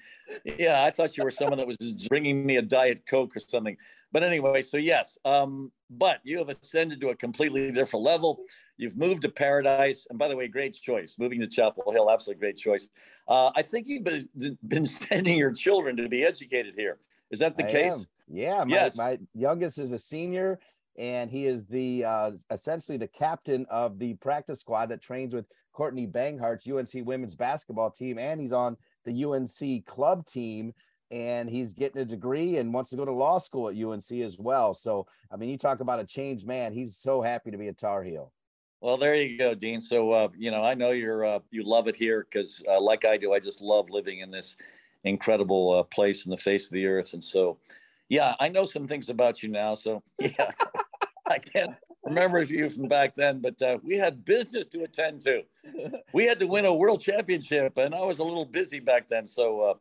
[0.45, 1.77] yeah, I thought you were someone that was
[2.07, 3.75] bringing me a diet coke or something.
[4.13, 8.39] But anyway, so yes, um, but you have ascended to a completely different level.
[8.77, 11.15] You've moved to paradise, and by the way, great choice.
[11.19, 12.87] Moving to Chapel Hill, absolutely great choice.
[13.27, 16.99] Uh, I think you've been, been sending your children to be educated here.
[17.31, 17.93] Is that the I case?
[17.93, 18.05] Am.
[18.29, 18.95] Yeah, my, yes.
[18.95, 20.59] my youngest is a senior
[20.97, 25.45] and he is the uh, essentially the captain of the practice squad that trains with
[25.73, 30.73] Courtney Banghart's UNC women's basketball team, and he's on the UNC club team.
[31.09, 34.37] And he's getting a degree and wants to go to law school at UNC as
[34.37, 34.73] well.
[34.73, 36.73] So, I mean, you talk about a changed man.
[36.73, 38.33] He's so happy to be a Tar Heel.
[38.81, 39.79] Well, there you go, Dean.
[39.79, 43.05] So, uh, you know, I know you're uh, you love it here because, uh, like
[43.05, 44.57] I do, I just love living in this
[45.05, 47.13] incredible uh, place in the face of the earth.
[47.13, 47.57] And so,
[48.09, 49.75] yeah, I know some things about you now.
[49.75, 50.51] So, yeah.
[51.29, 55.43] I can't remember you from back then, but uh, we had business to attend to.
[56.13, 59.27] We had to win a world championship, and I was a little busy back then.
[59.27, 59.73] So, uh,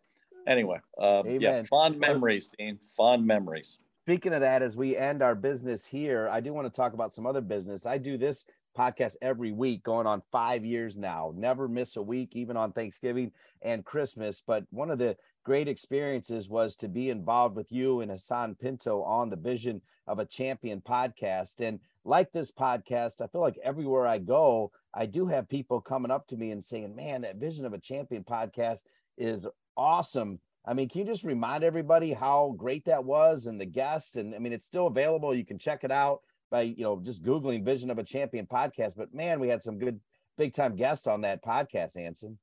[0.46, 2.78] anyway, uh, yeah, fond memories, Dean.
[2.96, 3.78] Fond memories.
[4.04, 7.12] Speaking of that, as we end our business here, I do want to talk about
[7.12, 7.86] some other business.
[7.86, 8.44] I do this
[8.76, 11.32] podcast every week, going on five years now.
[11.34, 14.42] Never miss a week, even on Thanksgiving and Christmas.
[14.46, 19.02] But one of the great experiences was to be involved with you and Hassan Pinto
[19.02, 21.60] on the Vision of a Champion podcast.
[21.60, 26.10] And like this podcast, I feel like everywhere I go, I do have people coming
[26.10, 28.80] up to me and saying, man, that Vision of a Champion podcast
[29.16, 29.46] is
[29.76, 30.40] awesome.
[30.64, 34.16] I mean, can you just remind everybody how great that was and the guests?
[34.16, 35.34] And I mean, it's still available.
[35.34, 38.94] You can check it out by, you know, just Googling Vision of a Champion podcast.
[38.96, 40.00] But man, we had some good
[40.36, 42.38] big time guests on that podcast, Anson.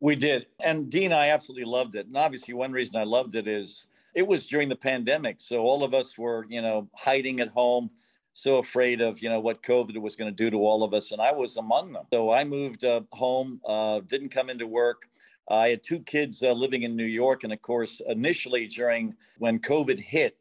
[0.00, 0.46] We did.
[0.60, 2.06] And Dean, I absolutely loved it.
[2.06, 5.40] And obviously, one reason I loved it is it was during the pandemic.
[5.40, 7.90] So all of us were, you know, hiding at home,
[8.32, 11.10] so afraid of, you know, what COVID was going to do to all of us.
[11.10, 12.04] And I was among them.
[12.12, 15.08] So I moved uh, home, uh, didn't come into work.
[15.50, 17.42] I had two kids uh, living in New York.
[17.42, 20.36] And of course, initially during when COVID hit,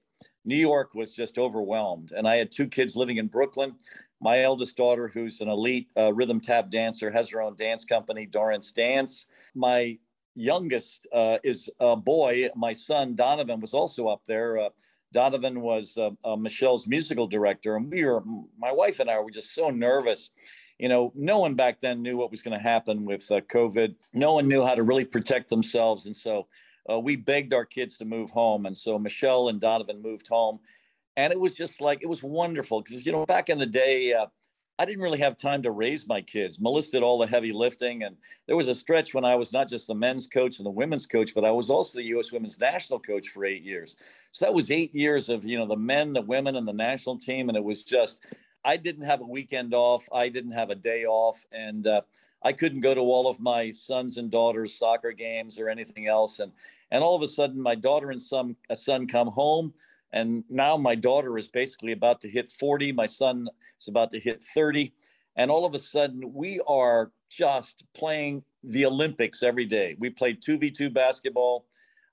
[0.48, 2.14] New York was just overwhelmed.
[2.14, 3.76] And I had two kids living in Brooklyn.
[4.22, 8.26] My eldest daughter, who's an elite uh, rhythm tap dancer, has her own dance company,
[8.26, 9.26] Dorrance Dance.
[9.54, 9.98] My
[10.36, 12.48] youngest uh, is a boy.
[12.56, 14.58] My son Donovan was also up there.
[14.58, 14.70] Uh,
[15.12, 18.24] Donovan was uh, uh, Michelle's musical director, and we were,
[18.58, 20.30] my wife and I were just so nervous.
[20.80, 23.96] You know, no one back then knew what was going to happen with uh, COVID.
[24.14, 26.48] No one knew how to really protect themselves, and so
[26.90, 28.66] uh, we begged our kids to move home.
[28.66, 30.60] And so Michelle and Donovan moved home,
[31.16, 34.14] and it was just like it was wonderful because you know back in the day.
[34.14, 34.28] Uh,
[34.80, 36.60] I didn't really have time to raise my kids.
[36.60, 38.04] Melissa did all the heavy lifting.
[38.04, 38.16] And
[38.46, 41.08] there was a stretch when I was not just the men's coach and the women's
[41.08, 42.32] coach, but I was also the U.S.
[42.32, 43.96] women's national coach for eight years.
[44.32, 47.18] So that was eight years of, you know, the men, the women, and the national
[47.18, 47.50] team.
[47.50, 48.24] And it was just,
[48.64, 50.08] I didn't have a weekend off.
[50.14, 51.44] I didn't have a day off.
[51.52, 52.02] And uh,
[52.48, 56.40] I couldn't go to all of my sons and daughters' soccer games or anything else.
[56.40, 56.54] And,
[56.92, 59.74] and all of a sudden, my daughter and son, a son come home
[60.14, 62.94] and now my daughter is basically about to hit 40.
[62.94, 64.94] My son is about to hit 30.
[65.36, 69.96] And all of a sudden, we are just playing the Olympics every day.
[70.00, 71.66] We played 2v2 basketball.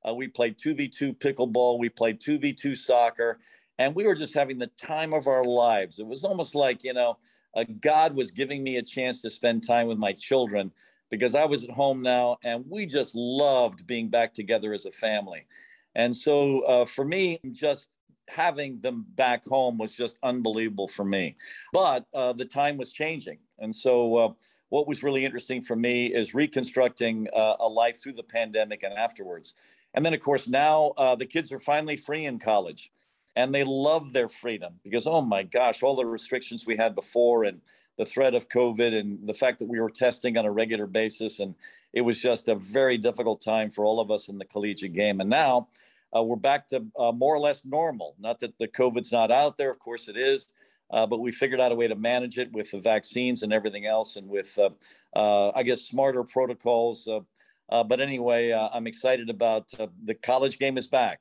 [0.07, 1.79] Uh, we played 2v2 pickleball.
[1.79, 3.39] We played 2v2 soccer.
[3.79, 5.99] And we were just having the time of our lives.
[5.99, 7.19] It was almost like, you know,
[7.57, 10.73] uh, God was giving me a chance to spend time with my children
[11.11, 14.91] because I was at home now and we just loved being back together as a
[14.91, 15.47] family.
[15.95, 17.89] And so uh, for me, just
[18.29, 21.37] having them back home was just unbelievable for me.
[21.73, 23.39] But uh, the time was changing.
[23.59, 24.33] And so uh,
[24.71, 28.95] what was really interesting for me is reconstructing uh, a life through the pandemic and
[28.95, 29.55] afterwards.
[29.93, 32.91] And then, of course, now the kids are finally free in college
[33.37, 37.45] and they love their freedom because, oh my gosh, all the restrictions we had before
[37.45, 37.61] and
[37.97, 41.41] the threat of COVID and the fact that we were testing on a regular basis.
[41.41, 41.55] And
[41.93, 45.21] it was just a very difficult time for all of us in the collegiate game.
[45.21, 45.69] And now,
[46.17, 48.15] uh, we're back to uh, more or less normal.
[48.21, 50.47] Not that the COVID's not out there, of course it is,
[50.91, 53.85] uh, but we figured out a way to manage it with the vaccines and everything
[53.85, 54.71] else, and with uh,
[55.19, 57.09] uh, I guess smarter protocols.
[57.09, 59.73] Uh, but anyway, I'm excited about
[60.05, 61.21] the college game is back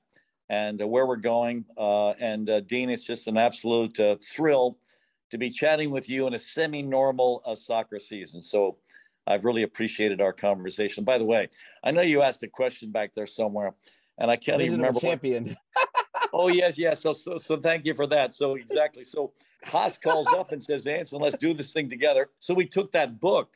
[0.50, 1.66] and uh, where we're going.
[1.78, 4.78] Uh, and uh, Dean, it's just an absolute thrill
[5.32, 8.42] to be chatting with you in a semi-normal soccer season.
[8.42, 8.78] So.
[9.26, 11.06] I've really appreciated our conversation.
[11.06, 11.48] By the way,
[11.82, 13.74] I know you asked a question back there somewhere
[14.18, 15.00] and I can't even remember.
[15.00, 15.56] Champion.
[15.74, 15.90] What...
[16.34, 17.02] oh yes, yes.
[17.02, 18.34] So, so so thank you for that.
[18.34, 19.04] So exactly.
[19.04, 19.34] So
[19.66, 22.30] Haas calls up and says, Anson, let's do this thing together.
[22.40, 23.54] So we took that book.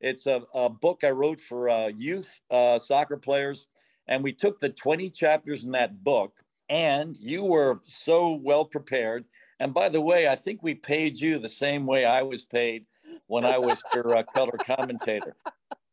[0.00, 3.66] It's a, a book I wrote for uh, youth uh, soccer players,
[4.08, 6.40] and we took the 20 chapters in that book.
[6.70, 9.24] And you were so well prepared.
[9.60, 12.84] And by the way, I think we paid you the same way I was paid
[13.26, 15.34] when I was your uh, color commentator.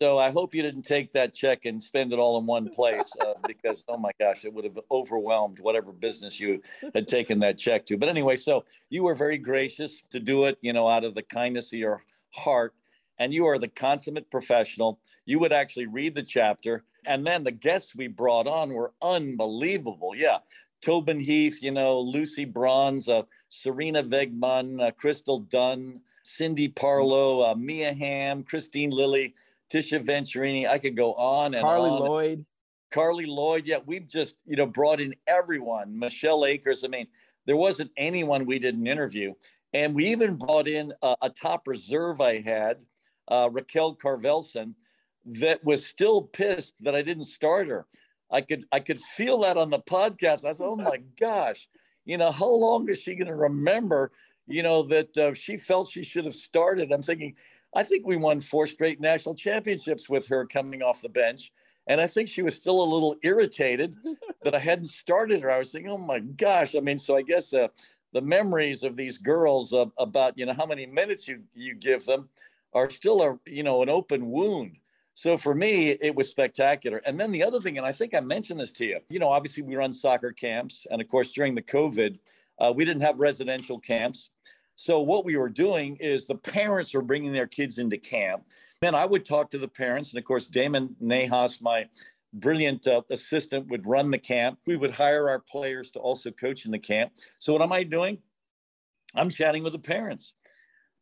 [0.02, 3.10] So I hope you didn't take that check and spend it all in one place
[3.22, 6.62] uh, because, oh my gosh, it would have overwhelmed whatever business you
[6.94, 7.98] had taken that check to.
[7.98, 11.24] But anyway, so you were very gracious to do it, you know, out of the
[11.24, 12.74] kindness of your heart.
[13.20, 15.00] And you are the consummate professional.
[15.26, 16.84] You would actually read the chapter.
[17.08, 20.14] And then the guests we brought on were unbelievable.
[20.16, 20.40] Yeah.
[20.82, 27.56] Tobin Heath, you know, Lucy Bronze, uh, Sarina Wiegman, uh, Crystal Dunn, Cindy Parlow, uh,
[27.56, 29.34] Mia Hamm, Kristine Lilly
[29.72, 30.68] Tisha Venturini.
[30.68, 32.00] I could go on and Carli on.
[32.00, 32.46] Lloyd.
[32.92, 33.66] Carli Lloyd.
[33.66, 35.98] Yeah, we've just, you know, brought in everyone.
[35.98, 36.84] Michelle Akers.
[36.84, 37.08] I mean,
[37.46, 39.34] there wasn't anyone we didn't interview.
[39.74, 42.78] And we even brought in a, a top reserve I had,
[43.28, 44.76] uh, Raquel Carvelson,
[45.26, 47.86] that was still pissed that I didn't start her.
[48.32, 50.46] I could I could feel that on the podcast.
[50.46, 51.68] I said, "Oh my gosh,
[52.06, 54.12] you know, how long is she going to remember?
[54.48, 57.36] You know that uh, she felt she should have started." I'm thinking,
[57.76, 61.52] I think we won four straight national championships with her coming off the bench.
[61.88, 63.96] And I think she was still a little irritated
[64.44, 65.52] that I hadn't started her.
[65.52, 66.74] I was thinking, oh my gosh.
[66.74, 67.68] I mean, so I guess uh,
[68.14, 72.06] the memories of these girls uh, about, you know, how many minutes you, you give
[72.06, 72.30] them
[72.74, 74.78] are still a, you know, an open wound.
[75.16, 76.98] So for me, it was spectacular.
[77.06, 79.30] And then the other thing, and I think I mentioned this to you, you know,
[79.30, 80.86] obviously we run soccer camps.
[80.92, 82.20] And of course, during the COVID,
[82.60, 84.30] uh, we didn't have residential camps.
[84.76, 88.44] So what we were doing is the parents were bringing their kids into camp.
[88.82, 91.86] Then I would talk to the parents, and of course, Damon Nahas, my
[92.34, 94.60] brilliant uh, assistant, would run the camp.
[94.68, 97.14] We would hire our players to also coach in the camp.
[97.40, 98.18] So what am I doing?
[99.16, 100.34] I'm chatting with the parents.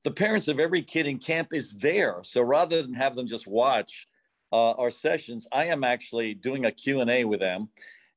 [0.03, 2.19] The parents of every kid in camp is there.
[2.23, 4.07] So rather than have them just watch
[4.51, 7.69] uh, our sessions, I am actually doing a Q&A with them.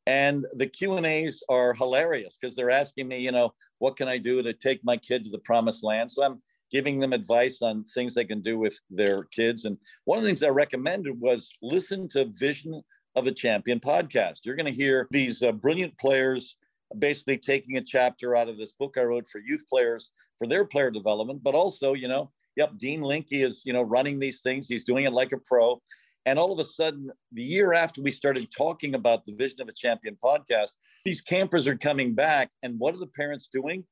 [0.07, 4.07] And the q and a's are hilarious because they're asking me you know what can
[4.07, 6.11] i do to take my kid to the promised land?
[6.13, 9.65] So i'm giving them advice on things they can do with their kids.
[9.65, 12.83] And one of the things i recommended was listen to vision
[13.17, 14.41] of a champion podcast.
[14.45, 16.57] You're going to hear these uh, brilliant players
[16.99, 20.65] basically taking a chapter out of this book i wrote for youth players for their
[20.65, 24.67] player development but also you know yep dean linke is you know running these things
[24.67, 25.81] he's doing it like a pro
[26.27, 29.69] And all of a sudden, the year after we started talking about the Vision of
[29.69, 30.73] a Champion podcast,
[31.05, 32.51] these campers are coming back.
[32.65, 33.85] And what are the parents doing?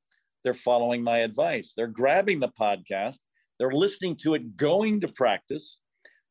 [0.43, 1.71] They're following my advice.
[1.75, 3.19] They're grabbing the podcast,
[3.57, 5.79] they're listening to it going to practice.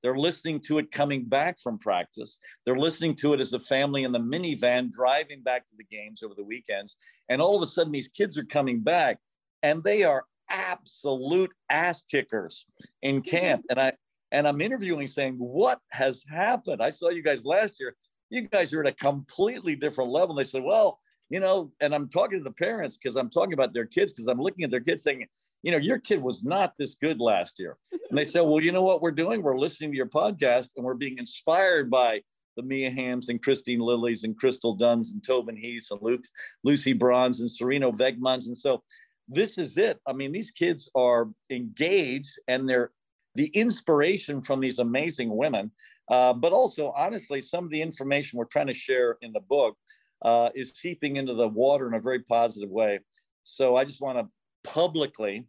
[0.04, 2.38] They're listening to it coming back from practice.
[2.66, 6.22] They're listening to it as a family in the minivan driving back to the games
[6.22, 6.98] over the weekends.
[7.30, 9.18] And all of a sudden, these kids are coming back
[9.62, 12.66] and they are absolute ass kickers
[13.00, 13.30] in mm-hmm.
[13.30, 13.64] camp.
[13.70, 13.92] And I
[14.30, 16.82] and I'm interviewing saying, what has happened?
[16.82, 17.96] I saw you guys last year.
[18.28, 20.36] You guys are at a completely different level.
[20.36, 21.00] And they said, well,
[21.30, 24.26] you know, and I'm talking to the parents because I'm talking about their kids because
[24.26, 25.26] I'm looking at their kids saying,
[25.64, 27.78] you know, your kid was not this good last year.
[27.90, 29.42] And they said, well, you know what we're doing?
[29.42, 32.20] We're listening to your podcast and we're being inspired by
[32.58, 36.30] the Mia Hamms and Kristine Lillies and Crystal Dunns and Tobin Heath and Luke's,
[36.64, 38.46] Lucy Bronze and Sarina Wiegmans.
[38.46, 38.82] And so
[39.26, 39.98] this is it.
[40.06, 42.90] I mean, these kids are engaged and they're
[43.34, 45.70] the inspiration from these amazing women.
[46.10, 49.78] Uh, but also, honestly, some of the information we're trying to share in the book
[50.26, 52.98] uh, is seeping into the water in a very positive way.
[53.44, 54.28] So I just want to
[54.64, 55.46] publicly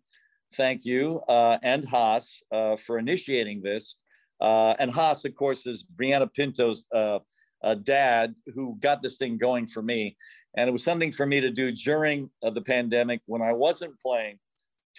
[0.56, 3.98] thank you uh, and Haas uh, for initiating this.
[4.42, 7.20] Uh, and Haas, of course, is Brianna Pinto's uh,
[7.64, 10.18] uh, dad who got this thing going for me.
[10.58, 14.00] And it was something for me to do during uh, the pandemic when I wasn't
[14.00, 14.40] playing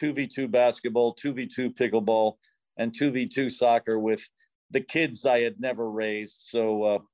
[0.02, 2.34] 2v2 basketball, 2v2 pickleball,
[2.76, 4.22] and 2v2 soccer with
[4.70, 6.36] the kids I had never raised.
[6.40, 7.04] So,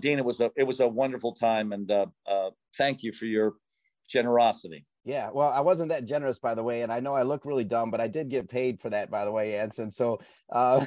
[0.00, 1.90] Dean, it was a it was a wonderful time, and
[2.76, 3.54] thank you for your
[4.10, 4.84] generosity.
[5.06, 7.62] Yeah, well, I wasn't that generous, by the way, and I know I look really
[7.62, 9.88] dumb, but I did get paid for that, by the way, Anson.
[9.88, 10.18] So,
[10.50, 10.84] uh...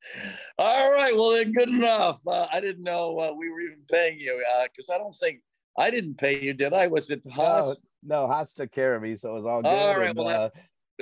[0.58, 2.20] all right, well, then good enough.
[2.28, 4.40] Uh, I didn't know uh, we were even paying you
[4.70, 5.40] because uh, I don't think
[5.76, 6.86] I didn't pay you, did I?
[6.86, 7.76] Was it Haas?
[8.04, 9.68] No, no, Haas took care of me, so it was all good.
[9.68, 10.50] All right, and, well, uh,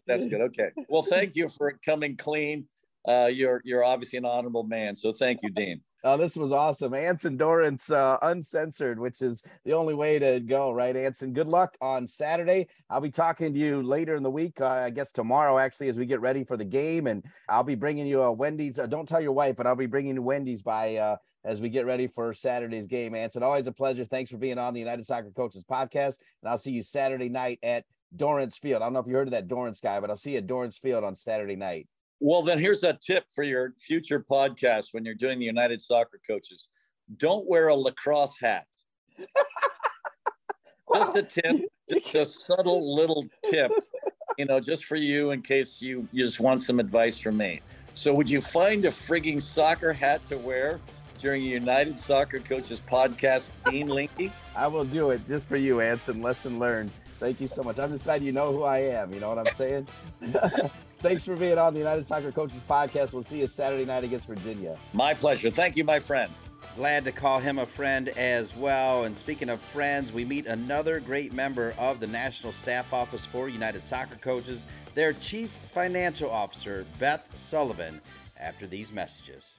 [0.06, 0.40] that's good.
[0.40, 2.66] Okay, well, thank you for coming clean.
[3.06, 5.82] Uh, you're you're obviously an honorable man, so thank you, Dean.
[6.06, 6.92] Oh, this was awesome.
[6.92, 11.32] Anson Dorrance, uh, uncensored, which is the only way to go, right, Anson?
[11.32, 12.66] Good luck on Saturday.
[12.90, 15.96] I'll be talking to you later in the week, uh, I guess tomorrow, actually, as
[15.96, 17.06] we get ready for the game.
[17.06, 18.78] And I'll be bringing you a Wendy's.
[18.78, 21.70] Uh, don't tell your wife, but I'll be bringing you Wendy's by uh, as we
[21.70, 23.42] get ready for Saturday's game, Anson.
[23.42, 24.04] Always a pleasure.
[24.04, 26.18] Thanks for being on the United Soccer Coaches podcast.
[26.42, 28.82] And I'll see you Saturday night at Dorrance Field.
[28.82, 30.46] I don't know if you heard of that Dorrance guy, but I'll see you at
[30.46, 31.88] Dorrance Field on Saturday night.
[32.26, 36.18] Well, then here's a tip for your future podcast when you're doing the United Soccer
[36.26, 36.68] Coaches.
[37.18, 38.64] Don't wear a lacrosse hat.
[40.94, 43.72] just a tip, just a subtle little tip,
[44.38, 47.60] you know, just for you in case you, you just want some advice from me.
[47.92, 50.80] So, would you find a frigging soccer hat to wear
[51.20, 54.32] during a United Soccer Coaches podcast, Dean Linke?
[54.56, 56.22] I will do it just for you, Anson.
[56.22, 56.90] Lesson learned.
[57.20, 57.78] Thank you so much.
[57.78, 59.12] I'm just glad you know who I am.
[59.12, 59.86] You know what I'm saying?
[61.04, 63.12] Thanks for being on the United Soccer Coaches podcast.
[63.12, 64.78] We'll see you Saturday night against Virginia.
[64.94, 65.50] My pleasure.
[65.50, 66.32] Thank you, my friend.
[66.76, 69.04] Glad to call him a friend as well.
[69.04, 73.50] And speaking of friends, we meet another great member of the National Staff Office for
[73.50, 78.00] United Soccer Coaches, their Chief Financial Officer, Beth Sullivan,
[78.40, 79.56] after these messages.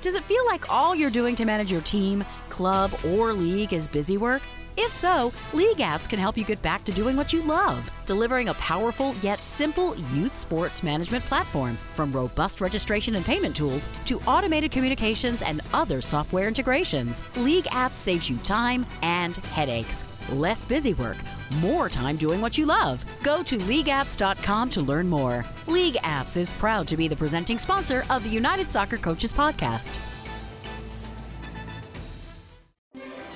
[0.00, 3.86] Does it feel like all you're doing to manage your team, club, or league is
[3.86, 4.42] busy work?
[4.76, 8.54] If so, LeagueApps can help you get back to doing what you love, delivering a
[8.54, 11.78] powerful yet simple youth sports management platform.
[11.92, 18.28] From robust registration and payment tools to automated communications and other software integrations, LeagueApps saves
[18.28, 20.04] you time and headaches.
[20.32, 21.18] Less busy work,
[21.60, 23.04] more time doing what you love.
[23.22, 25.44] Go to leagueapps.com to learn more.
[25.66, 30.13] LeagueApps is proud to be the presenting sponsor of the United Soccer Coaches Podcast.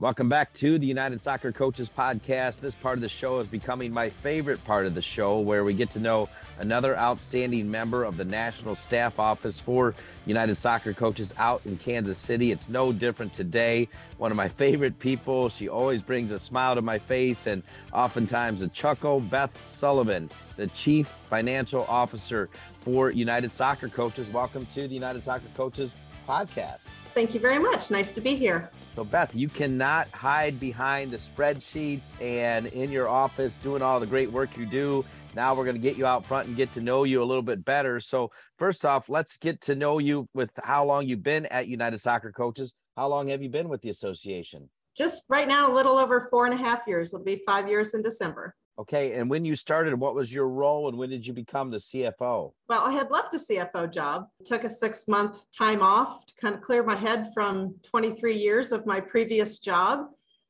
[0.00, 2.60] Welcome back to the United Soccer Coaches Podcast.
[2.60, 5.74] This part of the show is becoming my favorite part of the show, where we
[5.74, 9.94] get to know another outstanding member of the National Staff Office for
[10.24, 12.50] United Soccer Coaches out in Kansas City.
[12.50, 13.90] It's no different today.
[14.16, 15.50] One of my favorite people.
[15.50, 19.20] She always brings a smile to my face and oftentimes a chuckle.
[19.20, 22.48] Beth Sullivan, the Chief Financial Officer
[22.80, 24.30] for United Soccer Coaches.
[24.30, 25.94] Welcome to the United Soccer Coaches
[26.26, 26.84] Podcast.
[27.12, 27.90] Thank you very much.
[27.90, 28.70] Nice to be here.
[28.96, 34.06] So, Beth, you cannot hide behind the spreadsheets and in your office doing all the
[34.06, 35.04] great work you do.
[35.36, 37.42] Now we're going to get you out front and get to know you a little
[37.42, 38.00] bit better.
[38.00, 42.00] So, first off, let's get to know you with how long you've been at United
[42.00, 42.74] Soccer Coaches.
[42.96, 44.68] How long have you been with the association?
[44.96, 47.14] Just right now, a little over four and a half years.
[47.14, 48.56] It'll be five years in December.
[48.80, 49.12] Okay.
[49.12, 52.52] And when you started, what was your role and when did you become the CFO?
[52.66, 56.54] Well, I had left a CFO job, took a six month time off to kind
[56.54, 60.06] of clear my head from 23 years of my previous job.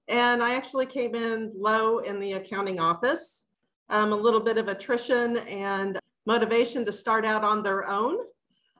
[0.06, 3.48] And I actually came in low in the accounting office
[3.88, 8.16] um, a little bit of attrition and motivation to start out on their own.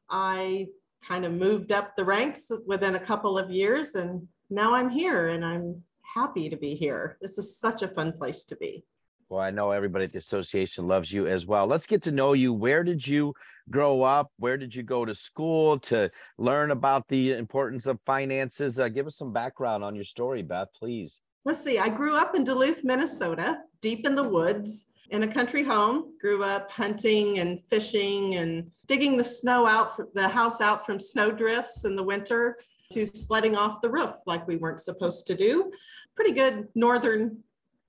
[0.09, 0.68] I
[1.03, 5.30] kind of moved up the ranks within a couple of years, and now I'm here
[5.30, 7.16] and I'm happy to be here.
[7.20, 8.84] This is such a fun place to be.
[9.31, 11.68] Well, I know everybody at the association loves you as well.
[11.68, 12.53] Let's get to know you.
[12.53, 13.33] Where did you
[13.70, 14.33] grow up?
[14.39, 18.81] Where did you go to school to learn about the importance of finances?
[18.81, 21.20] Uh, give us some background on your story, Beth, please.
[21.45, 21.78] Let's see.
[21.78, 26.43] I grew up in Duluth, Minnesota, deep in the woods in a country home, grew
[26.43, 31.85] up hunting and fishing and digging the snow out, the house out from snow drifts
[31.85, 32.59] in the winter
[32.93, 35.70] to sledding off the roof like we weren't supposed to do.
[36.16, 37.39] Pretty good northern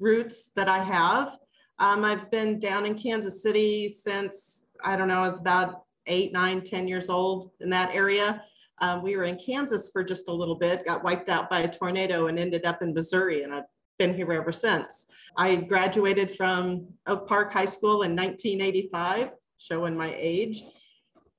[0.02, 1.38] roots that I have.
[1.80, 6.34] Um, I've been down in Kansas City since, I don't know, I was about eight,
[6.34, 8.44] nine, ten years old in that area.
[8.82, 11.72] Um, we were in Kansas for just a little bit, got wiped out by a
[11.72, 13.44] tornado and ended up in Missouri.
[13.44, 13.66] And I've
[14.00, 15.06] been here ever since.
[15.38, 20.64] I graduated from Oak Park High School in 1985, showing my age.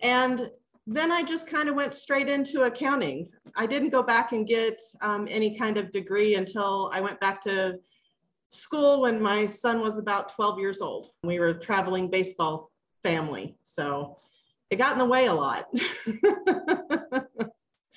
[0.01, 0.49] And
[0.87, 3.29] then I just kind of went straight into accounting.
[3.57, 7.41] I didn't go back and get um, any kind of degree until I went back
[7.43, 7.79] to
[8.53, 11.11] school when my son was about 12 years old.
[11.25, 12.71] We were a traveling baseball
[13.03, 13.57] family.
[13.65, 14.17] So
[14.71, 15.69] it got in the way a lot.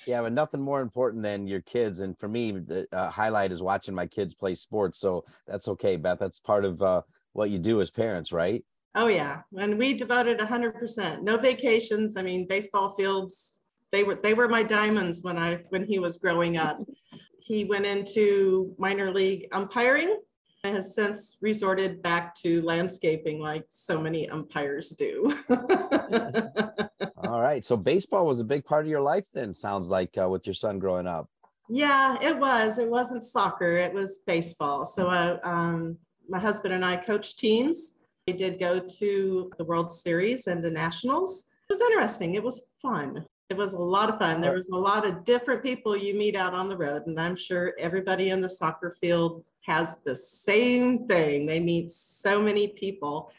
[0.06, 2.00] Yeah, but nothing more important than your kids.
[2.00, 5.00] And for me, the uh, highlight is watching my kids play sports.
[5.00, 6.20] So that's okay, Beth.
[6.20, 7.02] That's part of uh,
[7.32, 8.64] what you do as parents, right?
[8.94, 11.22] Oh yeah, and we devoted 100%.
[11.22, 12.16] No vacations.
[12.16, 13.58] I mean, baseball fields.
[13.92, 16.78] They were they were my diamonds when I when he was growing up.
[17.40, 20.18] he went into minor league umpiring
[20.72, 25.36] has since resorted back to landscaping like so many umpires do.
[27.18, 27.64] All right.
[27.64, 30.54] So baseball was a big part of your life then, sounds like, uh, with your
[30.54, 31.28] son growing up.
[31.68, 32.78] Yeah, it was.
[32.78, 34.84] It wasn't soccer, it was baseball.
[34.84, 35.96] So uh, um,
[36.28, 37.98] my husband and I coached teams.
[38.26, 41.44] We did go to the World Series and the Nationals.
[41.68, 42.34] It was interesting.
[42.34, 43.24] It was fun.
[43.48, 44.40] It was a lot of fun.
[44.40, 47.36] There was a lot of different people you meet out on the road, and I'm
[47.36, 51.44] sure everybody in the soccer field has the same thing.
[51.44, 53.32] They meet so many people.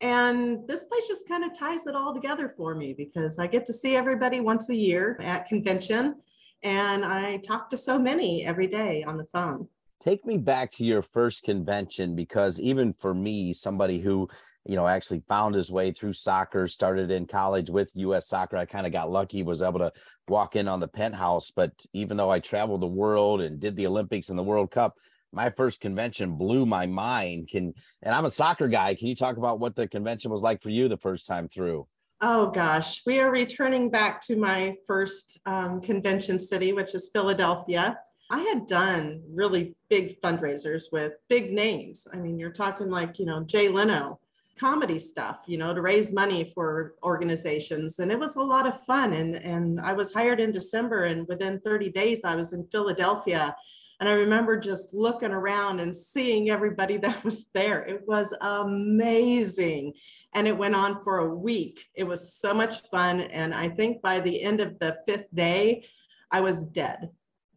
[0.00, 3.64] And this place just kind of ties it all together for me because I get
[3.66, 6.16] to see everybody once a year at convention
[6.64, 9.68] and I talk to so many every day on the phone.
[10.00, 14.28] Take me back to your first convention because even for me, somebody who,
[14.64, 18.64] you know, actually found his way through soccer, started in college with US soccer, I
[18.64, 19.92] kind of got lucky, was able to
[20.28, 21.52] walk in on the penthouse.
[21.52, 24.96] But even though I traveled the world and did the Olympics and the World Cup,
[25.32, 27.48] my first convention blew my mind.
[27.48, 28.94] Can and I'm a soccer guy.
[28.94, 31.86] Can you talk about what the convention was like for you the first time through?
[32.20, 37.96] Oh gosh, we are returning back to my first um, convention city, which is Philadelphia.
[38.30, 42.06] I had done really big fundraisers with big names.
[42.12, 44.20] I mean, you're talking like, you know, Jay Leno,
[44.58, 48.00] comedy stuff, you know, to raise money for organizations.
[48.00, 49.14] And it was a lot of fun.
[49.14, 53.54] And, and I was hired in December, and within 30 days, I was in Philadelphia
[54.00, 57.82] and I remember just looking around and seeing everybody that was there.
[57.82, 59.94] It was amazing.
[60.34, 61.84] And it went on for a week.
[61.94, 63.20] It was so much fun.
[63.20, 65.84] And I think by the end of the fifth day,
[66.30, 67.08] I was dead.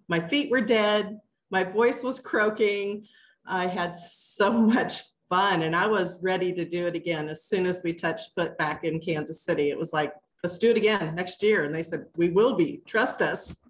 [0.08, 1.20] My feet were dead.
[1.52, 3.06] My voice was croaking.
[3.46, 7.66] I had so much fun and I was ready to do it again as soon
[7.66, 9.70] as we touched foot back in Kansas City.
[9.70, 10.14] It was like,
[10.44, 11.64] let's do it again next year.
[11.64, 13.64] And they said, we will be, trust us.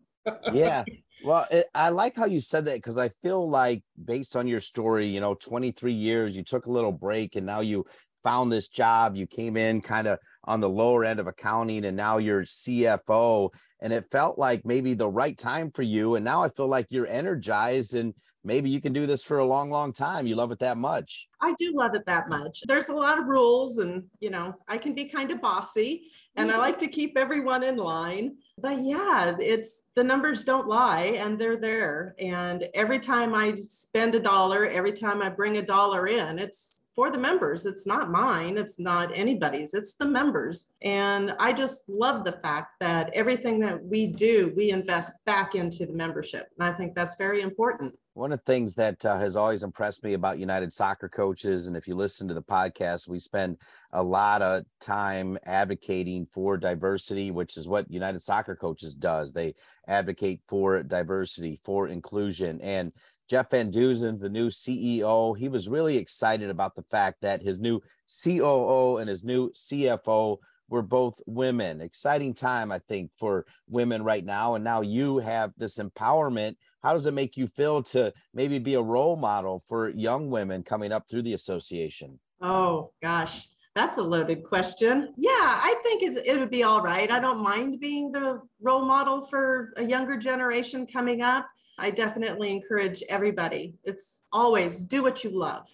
[0.53, 0.83] yeah.
[1.23, 4.59] Well, it, I like how you said that because I feel like, based on your
[4.59, 7.85] story, you know, 23 years, you took a little break and now you
[8.23, 9.15] found this job.
[9.15, 13.49] You came in kind of on the lower end of accounting and now you're CFO.
[13.81, 16.15] And it felt like maybe the right time for you.
[16.15, 19.45] And now I feel like you're energized and maybe you can do this for a
[19.45, 20.27] long, long time.
[20.27, 21.27] You love it that much.
[21.41, 22.63] I do love it that much.
[22.67, 26.49] There's a lot of rules, and you know, I can be kind of bossy and
[26.49, 26.61] I mm-hmm.
[26.61, 28.37] like to keep everyone in line.
[28.57, 32.15] But yeah, it's the numbers don't lie and they're there.
[32.19, 36.81] And every time I spend a dollar, every time I bring a dollar in, it's
[36.95, 37.65] for the members.
[37.65, 40.67] It's not mine, it's not anybody's, it's the members.
[40.81, 45.85] And I just love the fact that everything that we do, we invest back into
[45.85, 46.47] the membership.
[46.59, 47.95] And I think that's very important.
[48.13, 51.77] One of the things that uh, has always impressed me about United Soccer coaches, and
[51.77, 53.57] if you listen to the podcast, we spend
[53.93, 59.31] a lot of time advocating for diversity, which is what United Soccer coaches does.
[59.31, 59.55] They
[59.87, 62.91] advocate for diversity, for inclusion, and
[63.29, 67.61] Jeff Van Duzen, the new CEO, he was really excited about the fact that his
[67.61, 67.79] new
[68.25, 71.79] COO and his new CFO were both women.
[71.79, 74.55] Exciting time, I think, for women right now.
[74.55, 76.57] And now you have this empowerment.
[76.83, 80.63] How does it make you feel to maybe be a role model for young women
[80.63, 82.19] coming up through the association?
[82.41, 83.47] Oh, gosh.
[83.73, 85.13] That's a loaded question.
[85.15, 87.09] Yeah, I think it, it would be all right.
[87.09, 91.47] I don't mind being the role model for a younger generation coming up.
[91.79, 93.75] I definitely encourage everybody.
[93.85, 95.67] It's always do what you love.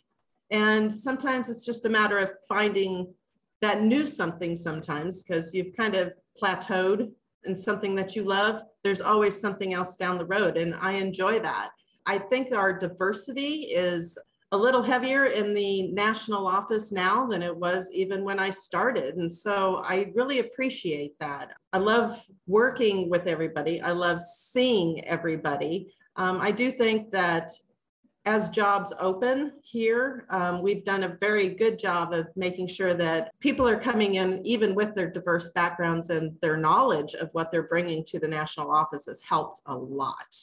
[0.52, 3.14] And sometimes it's just a matter of finding
[3.62, 7.12] that new something sometimes because you've kind of plateaued
[7.48, 8.62] in something that you love.
[8.84, 10.58] There's always something else down the road.
[10.58, 11.70] And I enjoy that.
[12.06, 14.18] I think our diversity is
[14.54, 19.16] a little heavier in the national office now than it was even when I started.
[19.16, 21.52] And so I really appreciate that.
[21.74, 25.94] I love working with everybody, I love seeing everybody.
[26.16, 27.52] Um, I do think that
[28.28, 33.32] as jobs open here, um, we've done a very good job of making sure that
[33.40, 37.70] people are coming in, even with their diverse backgrounds and their knowledge of what they're
[37.70, 40.36] bringing to the national office has helped a lot.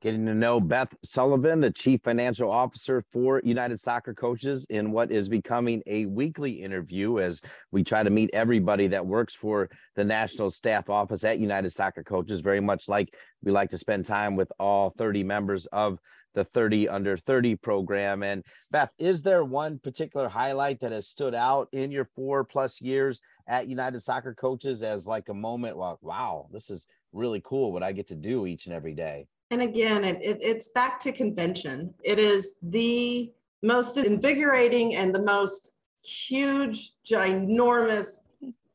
[0.00, 5.12] Getting to know Beth Sullivan, the Chief Financial Officer for United Soccer Coaches, in what
[5.12, 10.04] is becoming a weekly interview as we try to meet everybody that works for the
[10.04, 13.14] National Staff Office at United Soccer Coaches, very much like
[13.44, 15.98] we like to spend time with all 30 members of
[16.34, 18.22] the 30 under 30 program.
[18.22, 22.80] And Beth, is there one particular highlight that has stood out in your four plus
[22.80, 25.76] years at United Soccer Coaches as like a moment?
[25.76, 29.26] Well, wow, this is really cool what I get to do each and every day.
[29.50, 31.92] And again, it, it, it's back to convention.
[32.02, 33.30] It is the
[33.62, 35.72] most invigorating and the most
[36.04, 38.20] huge, ginormous,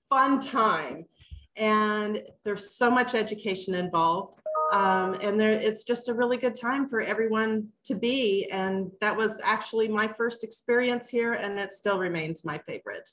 [0.09, 1.05] fun time.
[1.55, 4.36] And there's so much education involved.
[4.71, 8.47] Um, and there, it's just a really good time for everyone to be.
[8.51, 13.09] And that was actually my first experience here, and it still remains my favorite.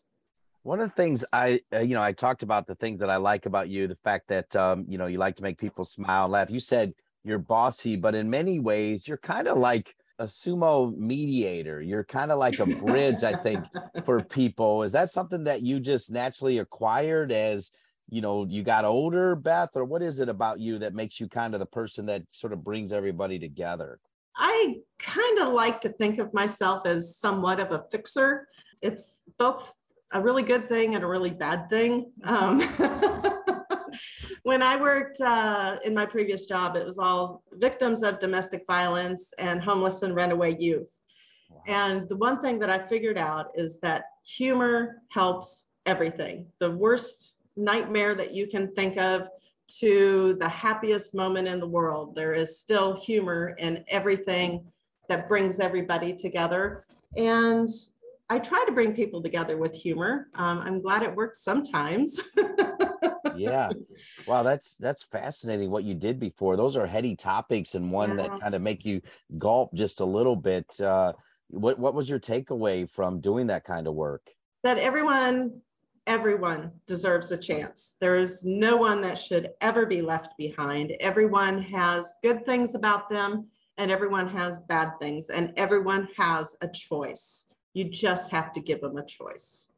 [0.62, 3.16] One of the things I, uh, you know, I talked about the things that I
[3.16, 6.24] like about you, the fact that, um, you know, you like to make people smile,
[6.24, 6.50] and laugh.
[6.50, 11.82] You said you're bossy, but in many ways, you're kind of like a sumo mediator.
[11.82, 13.64] You're kind of like a bridge, I think,
[14.04, 14.82] for people.
[14.82, 17.70] Is that something that you just naturally acquired as
[18.08, 21.28] you know you got older, Beth, or what is it about you that makes you
[21.28, 23.98] kind of the person that sort of brings everybody together?
[24.36, 28.48] I kind of like to think of myself as somewhat of a fixer.
[28.82, 29.72] It's both
[30.12, 32.10] a really good thing and a really bad thing.
[32.24, 32.60] Um,
[34.42, 39.32] when I worked uh, in my previous job, it was all victims of domestic violence
[39.38, 41.00] and homeless and runaway youth.
[41.50, 41.62] Wow.
[41.66, 46.46] And the one thing that I figured out is that humor helps everything.
[46.58, 49.28] The worst nightmare that you can think of
[49.66, 54.64] to the happiest moment in the world, there is still humor in everything
[55.08, 56.84] that brings everybody together.
[57.16, 57.68] And
[58.28, 60.28] I try to bring people together with humor.
[60.34, 62.20] Um, I'm glad it works sometimes.
[63.36, 63.70] yeah.
[64.26, 66.56] Wow, that's that's fascinating what you did before.
[66.56, 68.28] Those are heady topics and one yeah.
[68.28, 69.02] that kind of make you
[69.36, 70.80] gulp just a little bit.
[70.80, 71.12] Uh,
[71.48, 74.30] what what was your takeaway from doing that kind of work?
[74.62, 75.60] That everyone
[76.06, 77.96] everyone deserves a chance.
[78.00, 80.92] There is no one that should ever be left behind.
[81.00, 83.48] Everyone has good things about them
[83.78, 87.54] and everyone has bad things and everyone has a choice.
[87.72, 89.70] You just have to give them a choice.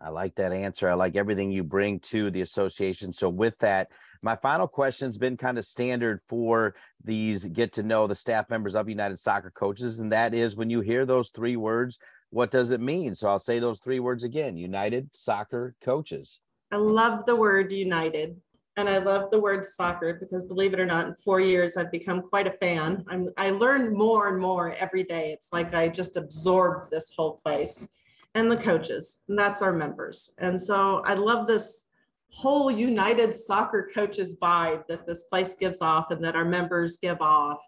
[0.00, 0.90] I like that answer.
[0.90, 3.12] I like everything you bring to the association.
[3.12, 3.88] So, with that,
[4.20, 8.50] my final question has been kind of standard for these get to know the staff
[8.50, 11.98] members of United Soccer Coaches, and that is when you hear those three words,
[12.30, 13.14] what does it mean?
[13.14, 16.40] So, I'll say those three words again United Soccer Coaches.
[16.72, 18.40] I love the word united.
[18.78, 21.90] And I love the word soccer because, believe it or not, in four years, I've
[21.90, 23.06] become quite a fan.
[23.08, 25.32] I'm, I learn more and more every day.
[25.32, 27.88] It's like I just absorbed this whole place
[28.34, 30.30] and the coaches, and that's our members.
[30.36, 31.86] And so I love this
[32.28, 37.22] whole United Soccer Coaches vibe that this place gives off and that our members give
[37.22, 37.62] off.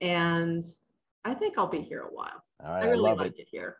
[0.00, 0.64] And
[1.26, 2.42] I think I'll be here a while.
[2.64, 3.40] All right, I really I like it.
[3.40, 3.76] it here.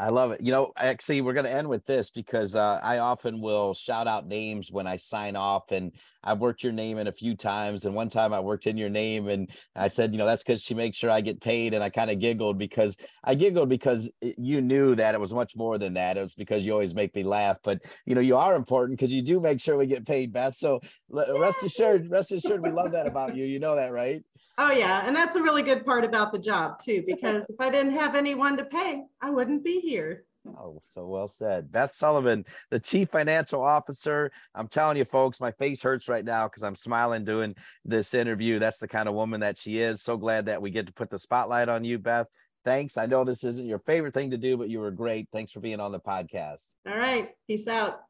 [0.00, 0.40] I love it.
[0.40, 4.06] You know, actually, we're going to end with this because uh, I often will shout
[4.06, 5.90] out names when I sign off, and
[6.22, 7.84] I've worked your name in a few times.
[7.84, 10.62] And one time I worked in your name, and I said, you know, that's because
[10.62, 11.74] she makes sure I get paid.
[11.74, 15.56] And I kind of giggled because I giggled because you knew that it was much
[15.56, 16.16] more than that.
[16.16, 17.56] It was because you always make me laugh.
[17.64, 20.54] But you know, you are important because you do make sure we get paid, Beth.
[20.54, 20.78] So
[21.10, 23.44] rest assured, rest assured, we love that about you.
[23.44, 24.22] You know that, right?
[24.60, 25.06] Oh, yeah.
[25.06, 28.16] And that's a really good part about the job, too, because if I didn't have
[28.16, 30.24] anyone to pay, I wouldn't be here.
[30.46, 31.70] Oh, so well said.
[31.70, 34.32] Beth Sullivan, the chief financial officer.
[34.54, 37.54] I'm telling you, folks, my face hurts right now because I'm smiling doing
[37.84, 38.58] this interview.
[38.58, 40.02] That's the kind of woman that she is.
[40.02, 42.26] So glad that we get to put the spotlight on you, Beth.
[42.64, 42.96] Thanks.
[42.96, 45.28] I know this isn't your favorite thing to do, but you were great.
[45.32, 46.74] Thanks for being on the podcast.
[46.86, 47.30] All right.
[47.46, 48.00] Peace out.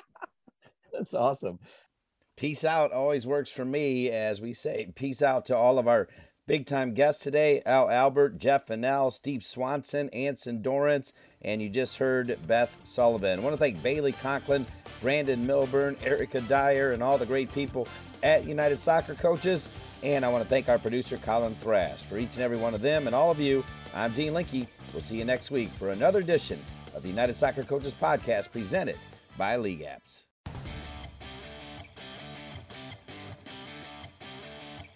[0.92, 1.58] That's awesome.
[2.42, 4.90] Peace out always works for me, as we say.
[4.96, 6.08] Peace out to all of our
[6.44, 11.98] big time guests today Al Albert, Jeff Vennell, Steve Swanson, Anson Dorrance, and you just
[11.98, 13.38] heard Beth Sullivan.
[13.38, 14.66] I want to thank Bailey Conklin,
[15.00, 17.86] Brandon Milburn, Erica Dyer, and all the great people
[18.24, 19.68] at United Soccer Coaches.
[20.02, 22.02] And I want to thank our producer, Colin Thrash.
[22.02, 23.64] For each and every one of them and all of you,
[23.94, 24.66] I'm Dean Linke.
[24.92, 26.58] We'll see you next week for another edition
[26.96, 28.96] of the United Soccer Coaches Podcast presented
[29.38, 30.22] by LeagueApps.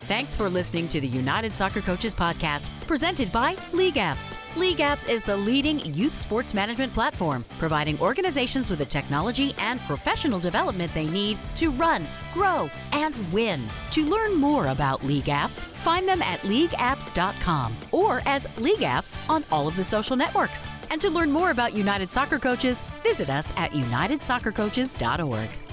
[0.06, 4.36] Thanks for listening to the United Soccer Coaches Podcast, presented by LeagueApps.
[4.56, 9.80] League Apps is the leading youth sports management platform, providing organizations with the technology and
[9.80, 13.66] professional development they need to run, grow, and win.
[13.90, 19.74] To learn more about LeagueApps, find them at leagueapps.com or as LeagueApps on all of
[19.74, 20.70] the social networks.
[20.92, 25.65] And to learn more about United Soccer Coaches, visit us at unitedsoccercoaches.org.